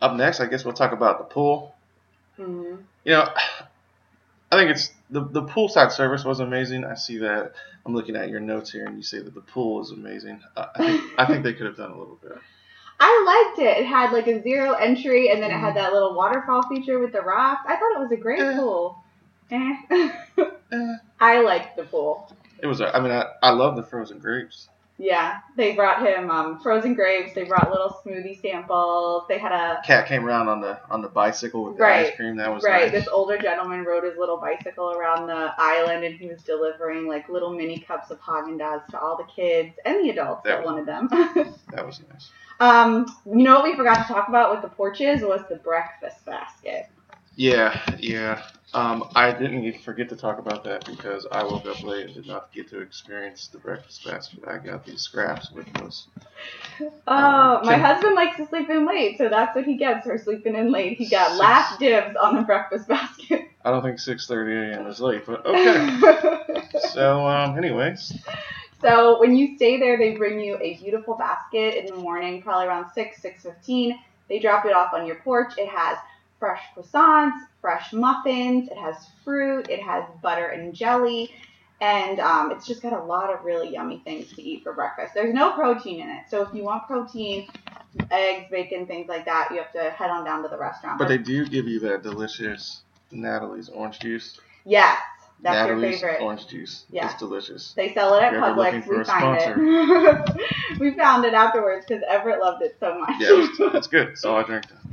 up 0.00 0.14
next, 0.16 0.40
I 0.40 0.46
guess 0.46 0.64
we'll 0.64 0.74
talk 0.74 0.92
about 0.92 1.18
the 1.18 1.24
pool. 1.32 1.74
hmm 2.36 2.76
You 3.04 3.12
know, 3.12 3.28
I 4.52 4.56
think 4.56 4.70
it's 4.70 4.90
the 5.10 5.24
the 5.24 5.42
poolside 5.42 5.90
service 5.92 6.24
was 6.24 6.40
amazing. 6.40 6.84
I 6.84 6.94
see 6.94 7.18
that. 7.18 7.52
I'm 7.84 7.94
looking 7.94 8.14
at 8.14 8.28
your 8.28 8.38
notes 8.38 8.70
here, 8.70 8.84
and 8.86 8.96
you 8.96 9.02
say 9.02 9.18
that 9.18 9.34
the 9.34 9.40
pool 9.40 9.82
is 9.82 9.90
amazing. 9.90 10.40
Uh, 10.56 10.66
I 10.76 10.78
think 10.78 11.02
I 11.18 11.26
think 11.26 11.42
they 11.42 11.54
could 11.54 11.66
have 11.66 11.76
done 11.76 11.90
a 11.90 11.98
little 11.98 12.18
bit. 12.22 12.32
I 13.00 13.24
liked 13.56 13.58
it. 13.58 13.78
It 13.78 13.86
had 13.86 14.12
like 14.12 14.28
a 14.28 14.40
zero 14.42 14.74
entry, 14.74 15.30
and 15.30 15.42
then 15.42 15.50
it 15.50 15.58
had 15.58 15.74
that 15.76 15.92
little 15.92 16.14
waterfall 16.14 16.62
feature 16.68 17.00
with 17.00 17.12
the 17.12 17.22
rocks. 17.22 17.62
I 17.66 17.74
thought 17.76 17.96
it 17.96 17.98
was 17.98 18.12
a 18.12 18.16
great 18.16 18.40
Eh. 18.40 18.54
pool. 18.56 19.02
Eh. 19.50 19.76
Eh, 19.90 20.08
I 21.20 21.40
liked 21.40 21.76
the 21.76 21.84
pool. 21.84 22.30
it 22.62 22.66
was. 22.66 22.80
I 22.80 23.00
mean, 23.00 23.10
I, 23.10 23.24
I 23.42 23.50
love 23.50 23.74
the 23.74 23.82
frozen 23.82 24.18
grapes. 24.18 24.68
Yeah, 24.98 25.38
they 25.56 25.74
brought 25.74 26.06
him 26.06 26.30
um, 26.30 26.60
frozen 26.60 26.94
grapes. 26.94 27.34
They 27.34 27.44
brought 27.44 27.70
little 27.70 27.98
smoothie 28.04 28.40
samples. 28.40 29.24
They 29.28 29.38
had 29.38 29.50
a 29.50 29.80
Cat 29.84 30.06
came 30.06 30.24
around 30.24 30.48
on 30.48 30.60
the 30.60 30.78
on 30.90 31.02
the 31.02 31.08
bicycle 31.08 31.64
with 31.64 31.76
the 31.76 31.82
Right, 31.82 32.06
ice 32.06 32.16
cream. 32.16 32.36
That 32.36 32.52
was 32.54 32.62
right. 32.62 32.82
nice. 32.82 32.92
This 32.92 33.08
older 33.08 33.36
gentleman 33.38 33.84
rode 33.84 34.04
his 34.04 34.16
little 34.16 34.36
bicycle 34.36 34.92
around 34.92 35.26
the 35.26 35.52
island, 35.58 36.04
and 36.04 36.14
he 36.14 36.28
was 36.28 36.42
delivering 36.42 37.08
like 37.08 37.28
little 37.28 37.52
mini 37.52 37.78
cups 37.80 38.10
of 38.10 38.20
Haagen 38.20 38.58
Dazs 38.60 38.86
to 38.88 39.00
all 39.00 39.16
the 39.16 39.24
kids 39.24 39.74
and 39.84 40.04
the 40.04 40.10
adults 40.10 40.42
that 40.44 40.58
That 40.58 40.64
wanted 40.64 40.86
them. 40.86 41.08
That 41.72 41.84
was 41.86 42.00
nice. 42.12 42.30
um, 42.60 43.06
you 43.26 43.42
know 43.42 43.54
what 43.54 43.64
we 43.64 43.74
forgot 43.74 44.06
to 44.06 44.12
talk 44.12 44.28
about 44.28 44.52
with 44.52 44.62
the 44.62 44.68
porches 44.68 45.22
was 45.22 45.40
the 45.48 45.56
breakfast 45.56 46.24
basket. 46.26 46.88
Yeah, 47.34 47.80
yeah. 47.98 48.42
Um, 48.74 49.04
I 49.14 49.32
didn't 49.32 49.80
forget 49.82 50.08
to 50.08 50.16
talk 50.16 50.38
about 50.38 50.64
that 50.64 50.86
because 50.86 51.26
I 51.30 51.44
woke 51.44 51.66
up 51.66 51.82
late 51.82 52.06
and 52.06 52.14
did 52.14 52.26
not 52.26 52.52
get 52.52 52.70
to 52.70 52.80
experience 52.80 53.48
the 53.48 53.58
breakfast 53.58 54.04
basket. 54.04 54.44
I 54.46 54.58
got 54.58 54.86
these 54.86 55.02
scraps 55.02 55.50
with 55.50 55.70
those. 55.74 56.06
Oh, 57.06 57.58
Um, 57.60 57.66
my 57.66 57.76
husband 57.76 58.14
likes 58.14 58.38
to 58.38 58.46
sleep 58.46 58.70
in 58.70 58.86
late, 58.86 59.18
so 59.18 59.28
that's 59.28 59.54
what 59.54 59.64
he 59.66 59.76
gets 59.76 60.06
for 60.06 60.16
sleeping 60.16 60.56
in 60.56 60.72
late. 60.72 60.96
He 60.96 61.06
got 61.06 61.28
Six. 61.28 61.38
last 61.38 61.78
dibs 61.80 62.16
on 62.16 62.36
the 62.36 62.42
breakfast 62.42 62.88
basket. 62.88 63.50
I 63.64 63.70
don't 63.70 63.82
think 63.82 63.98
6:30 63.98 64.72
a.m. 64.72 64.86
is 64.86 65.00
late, 65.00 65.26
but 65.26 65.44
okay. 65.44 66.68
so, 66.92 67.26
um, 67.26 67.58
anyways, 67.58 68.12
so 68.80 69.20
when 69.20 69.36
you 69.36 69.56
stay 69.56 69.78
there, 69.78 69.98
they 69.98 70.16
bring 70.16 70.40
you 70.40 70.56
a 70.60 70.76
beautiful 70.78 71.14
basket 71.14 71.76
in 71.76 71.86
the 71.86 71.96
morning, 71.96 72.42
probably 72.42 72.66
around 72.66 72.90
six, 72.94 73.20
six 73.20 73.42
fifteen. 73.42 73.98
They 74.28 74.38
drop 74.38 74.64
it 74.64 74.72
off 74.72 74.94
on 74.94 75.06
your 75.06 75.16
porch. 75.16 75.52
It 75.58 75.68
has 75.68 75.98
fresh 76.42 76.60
croissants, 76.76 77.38
fresh 77.60 77.92
muffins. 77.92 78.68
It 78.68 78.76
has 78.76 78.96
fruit. 79.24 79.70
It 79.70 79.80
has 79.80 80.02
butter 80.24 80.46
and 80.46 80.74
jelly. 80.74 81.30
And 81.80 82.18
um, 82.18 82.50
it's 82.50 82.66
just 82.66 82.82
got 82.82 82.92
a 82.92 83.04
lot 83.04 83.32
of 83.32 83.44
really 83.44 83.68
yummy 83.68 84.02
things 84.02 84.32
to 84.32 84.42
eat 84.42 84.64
for 84.64 84.72
breakfast. 84.72 85.14
There's 85.14 85.32
no 85.32 85.52
protein 85.52 86.00
in 86.00 86.08
it, 86.08 86.24
so 86.28 86.42
if 86.42 86.52
you 86.52 86.64
want 86.64 86.86
protein, 86.88 87.48
eggs, 88.10 88.46
bacon, 88.50 88.86
things 88.86 89.08
like 89.08 89.24
that, 89.24 89.50
you 89.52 89.58
have 89.58 89.72
to 89.72 89.90
head 89.90 90.10
on 90.10 90.24
down 90.24 90.42
to 90.42 90.48
the 90.48 90.58
restaurant. 90.58 90.98
but 90.98 91.06
they 91.08 91.18
do 91.18 91.46
give 91.46 91.66
you 91.68 91.78
that 91.80 92.02
delicious 92.02 92.82
Natalie's 93.12 93.68
orange 93.68 94.00
juice. 94.00 94.40
yes, 94.64 94.98
that's 95.42 95.68
Natalie's 95.68 96.00
your 96.00 96.10
favorite. 96.10 96.24
orange 96.24 96.46
juice. 96.48 96.86
Yeah. 96.90 97.06
It's 97.06 97.18
delicious. 97.18 97.72
They 97.74 97.94
sell 97.94 98.14
it 98.14 98.22
at 98.22 98.32
If 98.32 98.38
you're 98.38 98.44
ever 98.44 98.60
looking 98.60 98.82
Publix. 98.82 98.98
We 98.98 99.04
find 99.04 100.28
it. 100.28 100.78
we 100.80 100.90
found 100.94 101.24
it 101.24 101.34
afterwards 101.34 101.84
because 101.86 102.04
Everett 102.08 102.40
loved 102.40 102.62
it 102.62 102.76
so 102.78 102.98
much. 102.98 103.10
Yeah, 103.18 103.28
it 103.30 103.74
it's 103.74 103.88
good. 103.88 104.16
So 104.18 104.36
I 104.36 104.44
drank 104.44 104.68
that. 104.68 104.91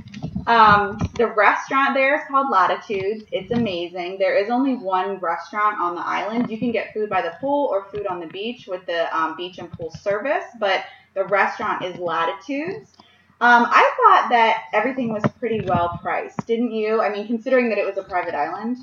Um, 0.50 0.98
the 1.14 1.28
restaurant 1.28 1.94
there 1.94 2.16
is 2.16 2.22
called 2.28 2.50
Latitudes. 2.50 3.24
It's 3.32 3.52
amazing. 3.52 4.18
There 4.18 4.36
is 4.36 4.50
only 4.50 4.74
one 4.74 5.20
restaurant 5.20 5.80
on 5.80 5.94
the 5.94 6.02
island. 6.02 6.50
You 6.50 6.58
can 6.58 6.72
get 6.72 6.92
food 6.92 7.08
by 7.08 7.22
the 7.22 7.34
pool 7.40 7.68
or 7.68 7.86
food 7.92 8.08
on 8.08 8.20
the 8.20 8.26
beach 8.26 8.66
with 8.66 8.84
the 8.88 9.16
um, 9.16 9.38
beach 9.38 9.60
and 9.60 9.72
pool 9.72 9.92
service, 9.92 10.46
but 10.60 10.86
the 11.14 11.26
restaurant 11.26 11.86
is 11.86 12.00
Latitudes. 12.00 12.98
Um, 13.42 13.68
I 13.70 13.94
thought 13.98 14.30
that 14.32 14.64
everything 14.74 15.14
was 15.14 15.24
pretty 15.38 15.62
well 15.62 16.00
priced, 16.02 16.44
didn't 16.48 16.72
you? 16.72 17.00
I 17.00 17.10
mean, 17.10 17.28
considering 17.28 17.70
that 17.70 17.78
it 17.78 17.86
was 17.86 17.98
a 17.98 18.04
private 18.04 18.34
island. 18.34 18.78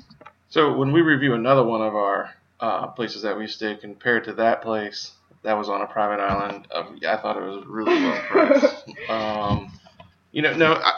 So 0.47 0.73
when 0.73 0.93
we 0.93 1.01
review 1.01 1.33
another 1.33 1.65
one 1.65 1.81
of 1.81 1.95
our 1.95 2.33
uh, 2.61 2.87
places 2.87 3.23
that 3.23 3.37
we 3.37 3.45
stayed 3.45 3.81
compared 3.81 4.23
to 4.23 4.33
that 4.35 4.61
place 4.61 5.11
that 5.43 5.57
was 5.57 5.67
on 5.67 5.81
a 5.81 5.85
private 5.85 6.23
island, 6.23 6.65
um, 6.73 6.97
I 7.05 7.17
thought 7.17 7.35
it 7.35 7.43
was 7.43 7.65
really 7.67 8.01
well 8.01 8.21
priced. 8.29 8.85
um, 9.09 9.71
you 10.31 10.41
know, 10.41 10.55
no, 10.55 10.73
I, 10.73 10.93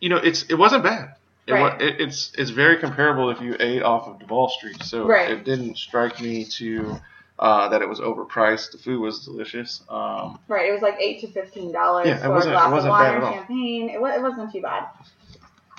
you 0.00 0.08
know, 0.08 0.16
it's 0.16 0.42
it 0.44 0.54
wasn't 0.54 0.82
bad. 0.84 1.14
It, 1.46 1.52
Right. 1.52 1.60
wa- 1.62 1.84
it, 1.84 2.00
it's 2.00 2.32
it's 2.38 2.50
very 2.50 2.78
comparable 2.78 3.30
if 3.30 3.40
you 3.40 3.56
ate 3.58 3.82
off 3.82 4.06
of 4.06 4.18
Duval 4.18 4.48
Street. 4.50 4.82
So 4.82 5.06
Right. 5.06 5.30
it 5.30 5.44
didn't 5.44 5.76
strike 5.78 6.20
me 6.20 6.44
to 6.44 6.98
uh, 7.38 7.68
that 7.70 7.80
it 7.80 7.88
was 7.88 8.00
overpriced. 8.00 8.72
The 8.72 8.78
food 8.78 9.00
was 9.00 9.24
delicious. 9.24 9.82
Um, 9.88 10.38
Right, 10.46 10.68
it 10.68 10.72
was 10.72 10.82
like 10.82 10.96
eight 11.00 11.20
to 11.22 11.26
fifteen 11.28 11.72
dollars 11.72 12.06
Yeah, 12.06 12.16
it 12.18 12.22
for 12.22 12.36
a 12.38 12.42
glass 12.42 12.66
of 12.66 12.72
wasn't 12.72 12.90
wine 12.90 13.14
bad 13.14 13.22
or 13.22 13.32
champagne. 13.32 13.88
It, 13.88 13.94
it 13.96 14.22
wasn't 14.22 14.52
too 14.52 14.60
bad. 14.60 14.88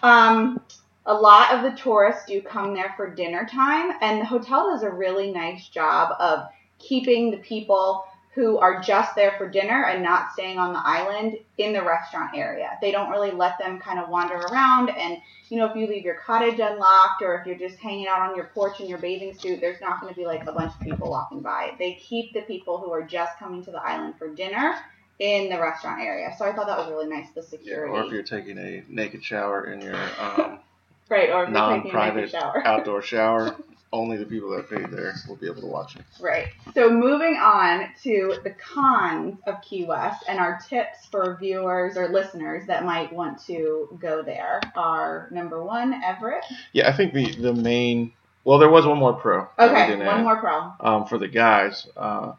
Um, 0.03 0.59
a 1.05 1.13
lot 1.13 1.53
of 1.53 1.63
the 1.63 1.77
tourists 1.77 2.25
do 2.25 2.41
come 2.41 2.73
there 2.73 2.93
for 2.97 3.13
dinner 3.13 3.45
time, 3.45 3.91
and 4.01 4.19
the 4.21 4.25
hotel 4.25 4.71
does 4.71 4.83
a 4.83 4.89
really 4.89 5.31
nice 5.31 5.67
job 5.67 6.15
of 6.19 6.47
keeping 6.79 7.31
the 7.31 7.37
people 7.37 8.05
who 8.33 8.57
are 8.59 8.81
just 8.81 9.13
there 9.15 9.33
for 9.37 9.49
dinner 9.49 9.85
and 9.85 10.01
not 10.01 10.31
staying 10.31 10.57
on 10.57 10.71
the 10.71 10.81
island 10.81 11.37
in 11.57 11.73
the 11.73 11.81
restaurant 11.81 12.31
area. 12.33 12.77
They 12.81 12.91
don't 12.91 13.09
really 13.09 13.31
let 13.31 13.59
them 13.59 13.77
kind 13.77 13.99
of 13.99 14.07
wander 14.07 14.35
around 14.35 14.89
and 14.89 15.17
you 15.49 15.57
know 15.57 15.65
if 15.65 15.75
you 15.75 15.85
leave 15.85 16.05
your 16.05 16.15
cottage 16.15 16.59
unlocked 16.59 17.21
or 17.21 17.35
if 17.35 17.45
you're 17.45 17.57
just 17.57 17.77
hanging 17.77 18.07
out 18.07 18.29
on 18.29 18.35
your 18.35 18.45
porch 18.45 18.79
in 18.79 18.87
your 18.87 18.99
bathing 18.99 19.37
suit, 19.37 19.59
there's 19.59 19.81
not 19.81 19.99
going 19.99 20.13
to 20.13 20.17
be 20.17 20.25
like 20.25 20.47
a 20.47 20.51
bunch 20.53 20.73
of 20.73 20.79
people 20.79 21.09
walking 21.09 21.41
by. 21.41 21.73
They 21.77 21.95
keep 21.95 22.33
the 22.33 22.41
people 22.41 22.77
who 22.77 22.89
are 22.91 23.03
just 23.03 23.37
coming 23.37 23.63
to 23.65 23.71
the 23.71 23.81
island 23.81 24.15
for 24.17 24.33
dinner 24.33 24.75
in 25.19 25.49
the 25.49 25.59
restaurant 25.59 26.01
area. 26.01 26.33
So 26.37 26.45
I 26.45 26.53
thought 26.53 26.67
that 26.67 26.77
was 26.77 26.87
really 26.87 27.07
nice 27.07 27.27
the 27.35 27.41
yeah, 27.41 27.47
security. 27.47 27.93
or 27.93 28.05
if 28.05 28.11
you're 28.11 28.23
taking 28.23 28.57
a 28.57 28.83
naked 28.87 29.23
shower 29.23 29.65
in 29.65 29.81
your 29.81 29.95
um, 30.19 30.59
right, 31.09 31.29
or 31.29 31.43
if 31.43 31.49
you're 31.49 31.57
taking 31.57 31.59
a 31.59 31.77
naked 31.77 31.93
non-private 31.93 32.31
shower. 32.31 32.65
outdoor 32.65 33.01
shower, 33.01 33.55
only 33.93 34.17
the 34.17 34.25
people 34.25 34.49
that 34.51 34.69
paid 34.69 34.89
there 34.89 35.13
will 35.27 35.35
be 35.35 35.47
able 35.47 35.61
to 35.61 35.67
watch 35.67 35.95
it. 35.95 36.03
Right. 36.19 36.47
So 36.73 36.89
moving 36.89 37.35
on 37.35 37.89
to 38.03 38.37
the 38.43 38.51
cons 38.51 39.37
of 39.47 39.61
Key 39.61 39.85
West 39.85 40.23
and 40.27 40.39
our 40.39 40.59
tips 40.69 41.05
for 41.11 41.37
viewers 41.39 41.97
or 41.97 42.07
listeners 42.09 42.65
that 42.67 42.85
might 42.85 43.11
want 43.11 43.43
to 43.47 43.97
go 44.01 44.21
there 44.23 44.61
are 44.75 45.27
number 45.31 45.63
one, 45.63 45.93
Everett. 46.03 46.45
Yeah, 46.73 46.89
I 46.89 46.93
think 46.93 47.13
the 47.13 47.31
the 47.35 47.53
main 47.53 48.13
well, 48.43 48.57
there 48.57 48.69
was 48.69 48.87
one 48.87 48.97
more 48.97 49.13
pro. 49.13 49.47
Okay, 49.59 49.95
one 49.97 50.07
add. 50.07 50.23
more 50.23 50.37
pro. 50.37 50.71
um, 50.79 51.05
for 51.05 51.17
the 51.17 51.27
guys. 51.27 51.87
Uh, 51.95 52.33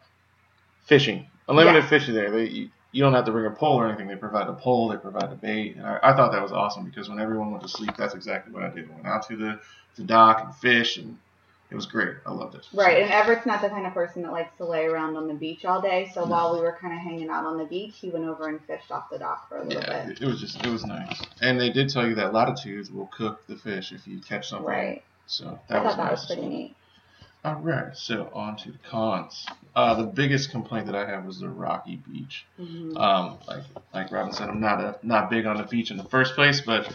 fishing, 0.83 1.27
unlimited 1.47 1.83
Yes. 1.83 1.89
fishing 1.89 2.13
there. 2.13 2.29
They 2.31 2.45
you, 2.49 2.69
you 2.91 3.01
don't 3.01 3.13
have 3.13 3.25
to 3.25 3.31
bring 3.31 3.45
a 3.45 3.51
pole 3.51 3.79
or 3.79 3.87
anything. 3.87 4.07
They 4.07 4.15
provide 4.15 4.47
a 4.47 4.53
pole. 4.53 4.89
They 4.89 4.97
provide 4.97 5.31
a 5.31 5.35
bait. 5.35 5.77
And 5.77 5.85
I, 5.85 5.99
I 6.03 6.15
thought 6.15 6.31
that 6.31 6.41
was 6.41 6.51
awesome 6.51 6.83
because 6.85 7.09
when 7.09 7.19
everyone 7.19 7.51
went 7.51 7.63
to 7.63 7.69
sleep, 7.69 7.95
that's 7.97 8.13
exactly 8.13 8.53
what 8.53 8.63
I 8.63 8.69
did. 8.69 8.89
I 8.89 8.93
went 8.93 9.07
out 9.07 9.27
to 9.29 9.35
the, 9.35 9.59
the 9.95 10.03
dock 10.03 10.43
and 10.43 10.55
fish, 10.55 10.97
and 10.97 11.17
it 11.73 11.75
was 11.75 11.87
great. 11.87 12.15
I 12.25 12.31
loved 12.31 12.53
it. 12.53 12.67
Right, 12.71 12.97
So, 12.97 13.03
and 13.03 13.11
Everett's 13.11 13.45
not 13.47 13.61
the 13.63 13.69
kind 13.69 13.87
of 13.87 13.93
person 13.93 14.21
that 14.21 14.31
likes 14.31 14.55
to 14.57 14.65
lay 14.65 14.85
around 14.85 15.17
on 15.17 15.27
the 15.27 15.33
beach 15.33 15.65
all 15.65 15.81
day. 15.81 16.11
So 16.13 16.21
No. 16.21 16.27
while 16.27 16.53
we 16.53 16.61
were 16.61 16.77
kind 16.79 16.93
of 16.93 16.99
hanging 16.99 17.29
out 17.29 17.45
on 17.45 17.57
the 17.57 17.65
beach, 17.65 17.95
he 17.99 18.11
went 18.11 18.25
over 18.25 18.47
and 18.47 18.63
fished 18.65 18.91
off 18.91 19.09
the 19.09 19.17
dock 19.17 19.49
for 19.49 19.57
a 19.57 19.63
little 19.63 19.81
yeah, 19.81 20.05
bit. 20.05 20.21
it, 20.21 20.25
was 20.27 20.39
just 20.39 20.63
it 20.63 20.69
was 20.69 20.85
nice. 20.85 21.19
And 21.41 21.59
they 21.59 21.71
did 21.71 21.89
tell 21.89 22.07
you 22.07 22.13
that 22.15 22.31
latitudes 22.31 22.91
will 22.91 23.07
cook 23.07 23.45
the 23.47 23.55
fish 23.55 23.91
if 23.91 24.05
you 24.07 24.19
catch 24.21 24.49
something. 24.49 24.67
Right. 24.67 25.03
So 25.25 25.45
I 25.47 25.49
that 25.49 25.59
thought 25.69 25.83
was 25.85 25.95
that 25.95 26.03
nice. 26.03 26.11
was 26.11 26.25
pretty 26.27 26.47
neat. 26.47 26.75
All 27.45 27.55
right, 27.55 27.93
so 27.97 28.29
on 28.33 28.55
to 28.57 28.71
the 28.71 28.77
cons. 28.89 29.45
Uh, 29.75 29.95
the 29.95 30.03
biggest 30.05 30.51
complaint 30.51 30.85
that 30.85 30.95
I 30.95 31.05
have 31.09 31.25
was 31.25 31.39
the 31.41 31.49
rocky 31.49 31.97
beach. 31.97 32.45
Mhm. 32.57 32.95
Um, 32.97 33.37
like 33.47 33.63
like 33.93 34.11
Robin 34.13 34.31
said, 34.31 34.47
I'm 34.49 34.61
not 34.61 34.79
a 34.79 34.97
not 35.03 35.29
big 35.29 35.45
on 35.45 35.57
the 35.57 35.63
beach 35.63 35.91
in 35.91 35.97
the 35.97 36.05
first 36.05 36.35
place, 36.35 36.61
but 36.61 36.87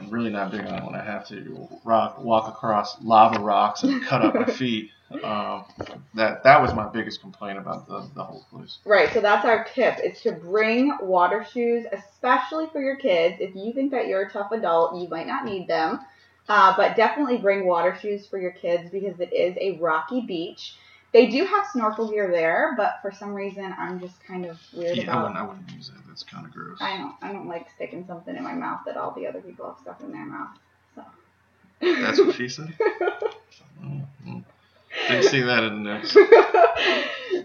I'm 0.00 0.10
really 0.10 0.30
not 0.30 0.50
big 0.50 0.66
on 0.66 0.86
when 0.86 0.94
I 0.94 1.04
have 1.04 1.26
to 1.28 1.68
rock 1.84 2.22
walk 2.22 2.48
across 2.48 3.00
lava 3.02 3.40
rocks 3.40 3.82
and 3.82 4.02
cut 4.04 4.22
up 4.22 4.34
my 4.34 4.44
feet. 4.52 4.90
Um, 5.22 5.64
that 6.14 6.44
that 6.44 6.62
was 6.62 6.72
my 6.72 6.88
biggest 6.88 7.20
complaint 7.20 7.58
about 7.58 7.86
the, 7.88 8.08
the 8.14 8.22
whole 8.22 8.46
place. 8.50 8.78
Right, 8.84 9.12
so 9.12 9.20
that's 9.20 9.44
our 9.44 9.64
tip. 9.64 9.96
It's 9.98 10.22
to 10.22 10.32
bring 10.32 10.96
water 11.02 11.44
shoes, 11.52 11.84
especially 11.92 12.66
for 12.72 12.80
your 12.80 12.96
kids. 12.96 13.36
If 13.40 13.54
you 13.54 13.72
think 13.72 13.90
that 13.90 14.06
you're 14.06 14.22
a 14.22 14.30
tough 14.30 14.52
adult, 14.52 15.00
you 15.00 15.08
might 15.08 15.26
not 15.26 15.44
need 15.44 15.66
them. 15.66 16.00
Uh, 16.48 16.74
but 16.76 16.96
definitely 16.96 17.38
bring 17.38 17.66
water 17.66 17.96
shoes 18.00 18.26
for 18.26 18.38
your 18.38 18.50
kids 18.50 18.90
because 18.90 19.20
it 19.20 19.32
is 19.32 19.56
a 19.60 19.78
rocky 19.78 20.20
beach. 20.20 20.74
They 21.12 21.26
do 21.26 21.44
have 21.44 21.66
snorkel 21.72 22.08
gear 22.08 22.30
there, 22.30 22.74
but 22.76 22.98
for 23.02 23.10
some 23.10 23.34
reason 23.34 23.74
I'm 23.78 23.98
just 24.00 24.22
kind 24.24 24.46
of 24.46 24.58
weird 24.72 24.96
Yeah, 24.96 25.02
I 25.02 25.06
about. 25.06 25.22
wouldn't, 25.22 25.38
I 25.38 25.42
wouldn't 25.46 25.70
use 25.72 25.88
that. 25.88 26.06
That's 26.06 26.22
kind 26.22 26.46
of 26.46 26.52
gross. 26.52 26.78
I 26.80 26.96
don't. 26.98 27.14
I 27.20 27.32
don't 27.32 27.48
like 27.48 27.66
sticking 27.74 28.06
something 28.06 28.36
in 28.36 28.44
my 28.44 28.54
mouth 28.54 28.80
that 28.86 28.96
all 28.96 29.10
the 29.12 29.26
other 29.26 29.40
people 29.40 29.66
have 29.66 29.78
stuff 29.80 30.00
in 30.02 30.12
their 30.12 30.24
mouth. 30.24 30.56
So. 30.94 31.02
That's 31.80 32.18
what 32.20 32.34
she 32.36 32.48
said. 32.48 32.74
Mhm. 33.82 34.44
Didn't 35.08 35.24
see 35.30 35.40
that 35.40 35.62
in 35.64 35.82
the 35.82 35.94
notes. 35.94 36.16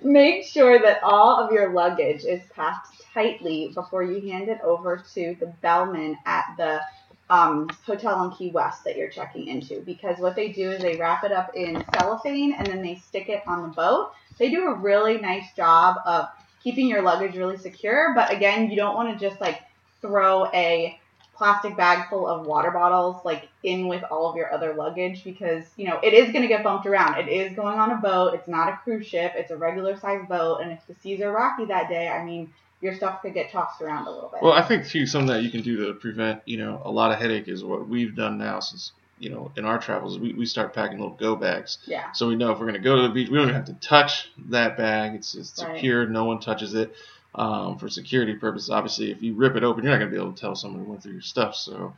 Make 0.03 0.43
sure 0.45 0.79
that 0.79 1.01
all 1.03 1.39
of 1.39 1.51
your 1.51 1.71
luggage 1.73 2.25
is 2.25 2.41
packed 2.53 2.87
tightly 3.13 3.71
before 3.73 4.03
you 4.03 4.29
hand 4.29 4.49
it 4.49 4.59
over 4.61 5.01
to 5.13 5.35
the 5.39 5.45
bellman 5.61 6.17
at 6.25 6.45
the 6.57 6.81
um, 7.29 7.69
hotel 7.85 8.23
in 8.23 8.31
Key 8.31 8.51
West 8.51 8.83
that 8.83 8.95
you're 8.95 9.09
checking 9.09 9.47
into. 9.47 9.81
Because 9.81 10.19
what 10.19 10.35
they 10.35 10.49
do 10.51 10.71
is 10.71 10.81
they 10.81 10.97
wrap 10.97 11.23
it 11.23 11.31
up 11.31 11.55
in 11.55 11.83
cellophane 11.93 12.53
and 12.53 12.67
then 12.67 12.81
they 12.81 12.95
stick 12.95 13.29
it 13.29 13.43
on 13.47 13.63
the 13.63 13.69
boat. 13.69 14.11
They 14.37 14.49
do 14.49 14.67
a 14.67 14.75
really 14.75 15.17
nice 15.19 15.53
job 15.55 15.97
of 16.05 16.27
keeping 16.63 16.87
your 16.87 17.01
luggage 17.01 17.35
really 17.35 17.57
secure. 17.57 18.13
But 18.13 18.31
again, 18.31 18.69
you 18.69 18.75
don't 18.75 18.95
want 18.95 19.17
to 19.17 19.29
just 19.29 19.41
like 19.41 19.61
throw 20.01 20.45
a 20.53 20.99
plastic 21.35 21.75
bag 21.75 22.09
full 22.09 22.27
of 22.27 22.45
water 22.45 22.71
bottles 22.71 23.23
like 23.25 23.49
in 23.63 23.87
with 23.87 24.03
all 24.09 24.29
of 24.29 24.37
your 24.37 24.53
other 24.53 24.73
luggage 24.73 25.23
because 25.23 25.65
you 25.75 25.85
know 25.85 25.99
it 26.01 26.13
is 26.13 26.31
going 26.31 26.41
to 26.41 26.47
get 26.47 26.63
bumped 26.63 26.85
around 26.85 27.17
it 27.19 27.27
is 27.27 27.53
going 27.55 27.77
on 27.77 27.91
a 27.91 27.97
boat 27.97 28.33
it's 28.33 28.47
not 28.47 28.69
a 28.69 28.77
cruise 28.83 29.05
ship 29.05 29.33
it's 29.35 29.51
a 29.51 29.57
regular 29.57 29.97
sized 29.99 30.29
boat 30.29 30.59
and 30.61 30.71
if 30.71 30.79
the 30.87 30.95
seas 30.95 31.19
are 31.19 31.33
rocky 31.33 31.65
that 31.65 31.89
day 31.89 32.07
i 32.07 32.23
mean 32.23 32.53
your 32.85 32.95
stuff 32.95 33.21
could 33.21 33.33
get 33.33 33.51
tossed 33.51 33.81
around 33.81 34.07
a 34.07 34.11
little 34.11 34.29
bit. 34.29 34.41
Well, 34.41 34.53
I 34.53 34.61
think 34.61 34.85
too 34.87 35.05
something 35.05 35.27
that 35.35 35.43
you 35.43 35.49
can 35.49 35.61
do 35.61 35.87
to 35.87 35.93
prevent 35.95 36.41
you 36.45 36.57
know 36.57 36.81
a 36.85 36.91
lot 36.91 37.11
of 37.11 37.17
headache 37.19 37.47
is 37.47 37.63
what 37.63 37.89
we've 37.89 38.15
done 38.15 38.37
now 38.37 38.59
since 38.59 38.91
you 39.17 39.29
know 39.29 39.51
in 39.57 39.65
our 39.65 39.79
travels 39.79 40.19
we, 40.19 40.33
we 40.33 40.45
start 40.45 40.73
packing 40.73 40.99
little 40.99 41.15
go 41.15 41.35
bags. 41.35 41.79
Yeah. 41.85 42.11
So 42.11 42.27
we 42.27 42.35
know 42.35 42.51
if 42.51 42.59
we're 42.59 42.67
going 42.67 42.81
to 42.81 42.87
go 42.87 42.95
to 42.97 43.01
the 43.01 43.13
beach 43.13 43.29
we 43.29 43.37
don't 43.37 43.49
even 43.49 43.55
have 43.55 43.65
to 43.65 43.87
touch 43.87 44.29
that 44.49 44.77
bag. 44.77 45.15
It's, 45.15 45.35
it's 45.35 45.61
Right. 45.61 45.75
secure. 45.75 46.05
No 46.05 46.25
one 46.25 46.39
touches 46.39 46.75
it 46.75 46.93
um, 47.33 47.77
for 47.79 47.89
security 47.89 48.35
purposes. 48.35 48.69
Obviously 48.69 49.11
if 49.11 49.21
you 49.23 49.33
rip 49.33 49.55
it 49.55 49.63
open 49.63 49.83
you're 49.83 49.91
not 49.91 49.99
going 49.99 50.11
to 50.11 50.15
be 50.15 50.21
able 50.21 50.33
to 50.33 50.39
tell 50.39 50.55
someone 50.55 50.87
went 50.87 51.01
through 51.01 51.13
your 51.13 51.21
stuff. 51.21 51.55
So 51.55 51.93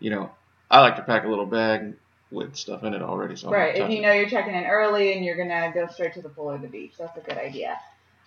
you 0.00 0.10
know 0.10 0.30
I 0.70 0.80
like 0.80 0.96
to 0.96 1.02
pack 1.02 1.24
a 1.24 1.28
little 1.28 1.46
bag 1.46 1.94
with 2.30 2.56
stuff 2.56 2.82
in 2.82 2.94
it 2.94 3.02
already 3.02 3.36
so 3.36 3.48
right. 3.50 3.76
if 3.76 3.88
you 3.90 3.98
it. 3.98 4.02
know 4.02 4.12
you're 4.12 4.28
checking 4.28 4.54
in 4.54 4.64
early 4.64 5.12
and 5.14 5.24
you're 5.24 5.36
going 5.36 5.48
to 5.50 5.70
go 5.72 5.86
straight 5.86 6.14
to 6.14 6.22
the 6.22 6.28
pool 6.28 6.50
or 6.50 6.58
the 6.58 6.66
beach 6.66 6.94
that's 6.98 7.16
a 7.16 7.20
good 7.20 7.38
idea 7.38 7.78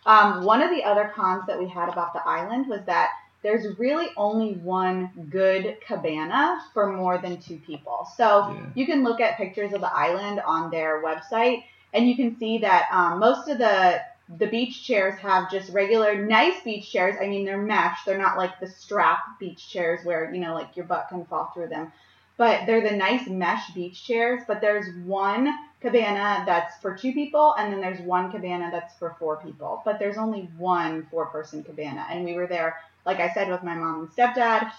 um, 0.07 0.43
one 0.45 0.61
of 0.63 0.71
the 0.71 0.83
other 0.83 1.11
cons 1.13 1.43
that 1.47 1.59
we 1.59 1.67
had 1.67 1.89
about 1.89 2.13
the 2.13 2.25
island 2.25 2.67
was 2.67 2.81
that 2.85 3.09
there's 3.43 3.77
really 3.77 4.07
only 4.17 4.53
one 4.53 5.11
good 5.29 5.77
cabana 5.85 6.59
for 6.73 6.91
more 6.91 7.17
than 7.19 7.37
two 7.39 7.57
people. 7.57 8.07
So 8.15 8.49
Yeah. 8.49 8.65
you 8.73 8.85
can 8.85 9.03
look 9.03 9.19
at 9.21 9.37
pictures 9.37 9.73
of 9.73 9.81
the 9.81 9.93
island 9.93 10.39
on 10.39 10.71
their 10.71 11.03
website 11.03 11.63
and 11.93 12.07
you 12.07 12.15
can 12.15 12.37
see 12.39 12.57
that 12.59 12.87
um, 12.91 13.19
most 13.19 13.47
of 13.47 13.57
the 13.59 14.01
the 14.39 14.47
beach 14.47 14.85
chairs 14.85 15.17
have 15.19 15.49
just 15.49 15.71
regular 15.71 16.25
nice 16.25 16.61
beach 16.61 16.91
chairs. 16.91 17.15
I 17.21 17.27
mean 17.27 17.45
they're 17.45 17.57
mesh 17.57 17.99
they're 18.05 18.17
not 18.17 18.35
like 18.37 18.59
the 18.59 18.67
strap 18.67 19.19
beach 19.39 19.69
chairs 19.69 20.03
where 20.03 20.33
you 20.33 20.41
know 20.41 20.53
like 20.53 20.75
your 20.75 20.85
butt 20.85 21.07
can 21.07 21.23
fall 21.25 21.49
through 21.53 21.67
them 21.67 21.93
but 22.37 22.65
they're 22.65 22.87
the 22.87 22.95
nice 22.95 23.27
mesh 23.27 23.69
beach 23.71 24.05
chairs 24.05 24.43
but 24.47 24.61
there's 24.61 24.87
one 25.05 25.53
cabana 25.81 26.43
that's 26.45 26.77
for 26.81 26.95
two 26.95 27.13
people 27.13 27.53
and 27.57 27.71
then 27.71 27.81
there's 27.81 28.01
one 28.01 28.31
cabana 28.31 28.69
that's 28.71 28.95
for 28.97 29.15
four 29.19 29.37
people 29.37 29.81
but 29.85 29.99
there's 29.99 30.17
only 30.17 30.49
one 30.57 31.05
four 31.11 31.27
person 31.27 31.63
cabana 31.63 32.05
and 32.09 32.23
we 32.23 32.33
were 32.33 32.47
there 32.47 32.77
like 33.05 33.19
i 33.19 33.31
said 33.33 33.49
with 33.49 33.63
my 33.63 33.75
mom 33.75 33.99
and 34.01 34.09
stepdad 34.09 34.71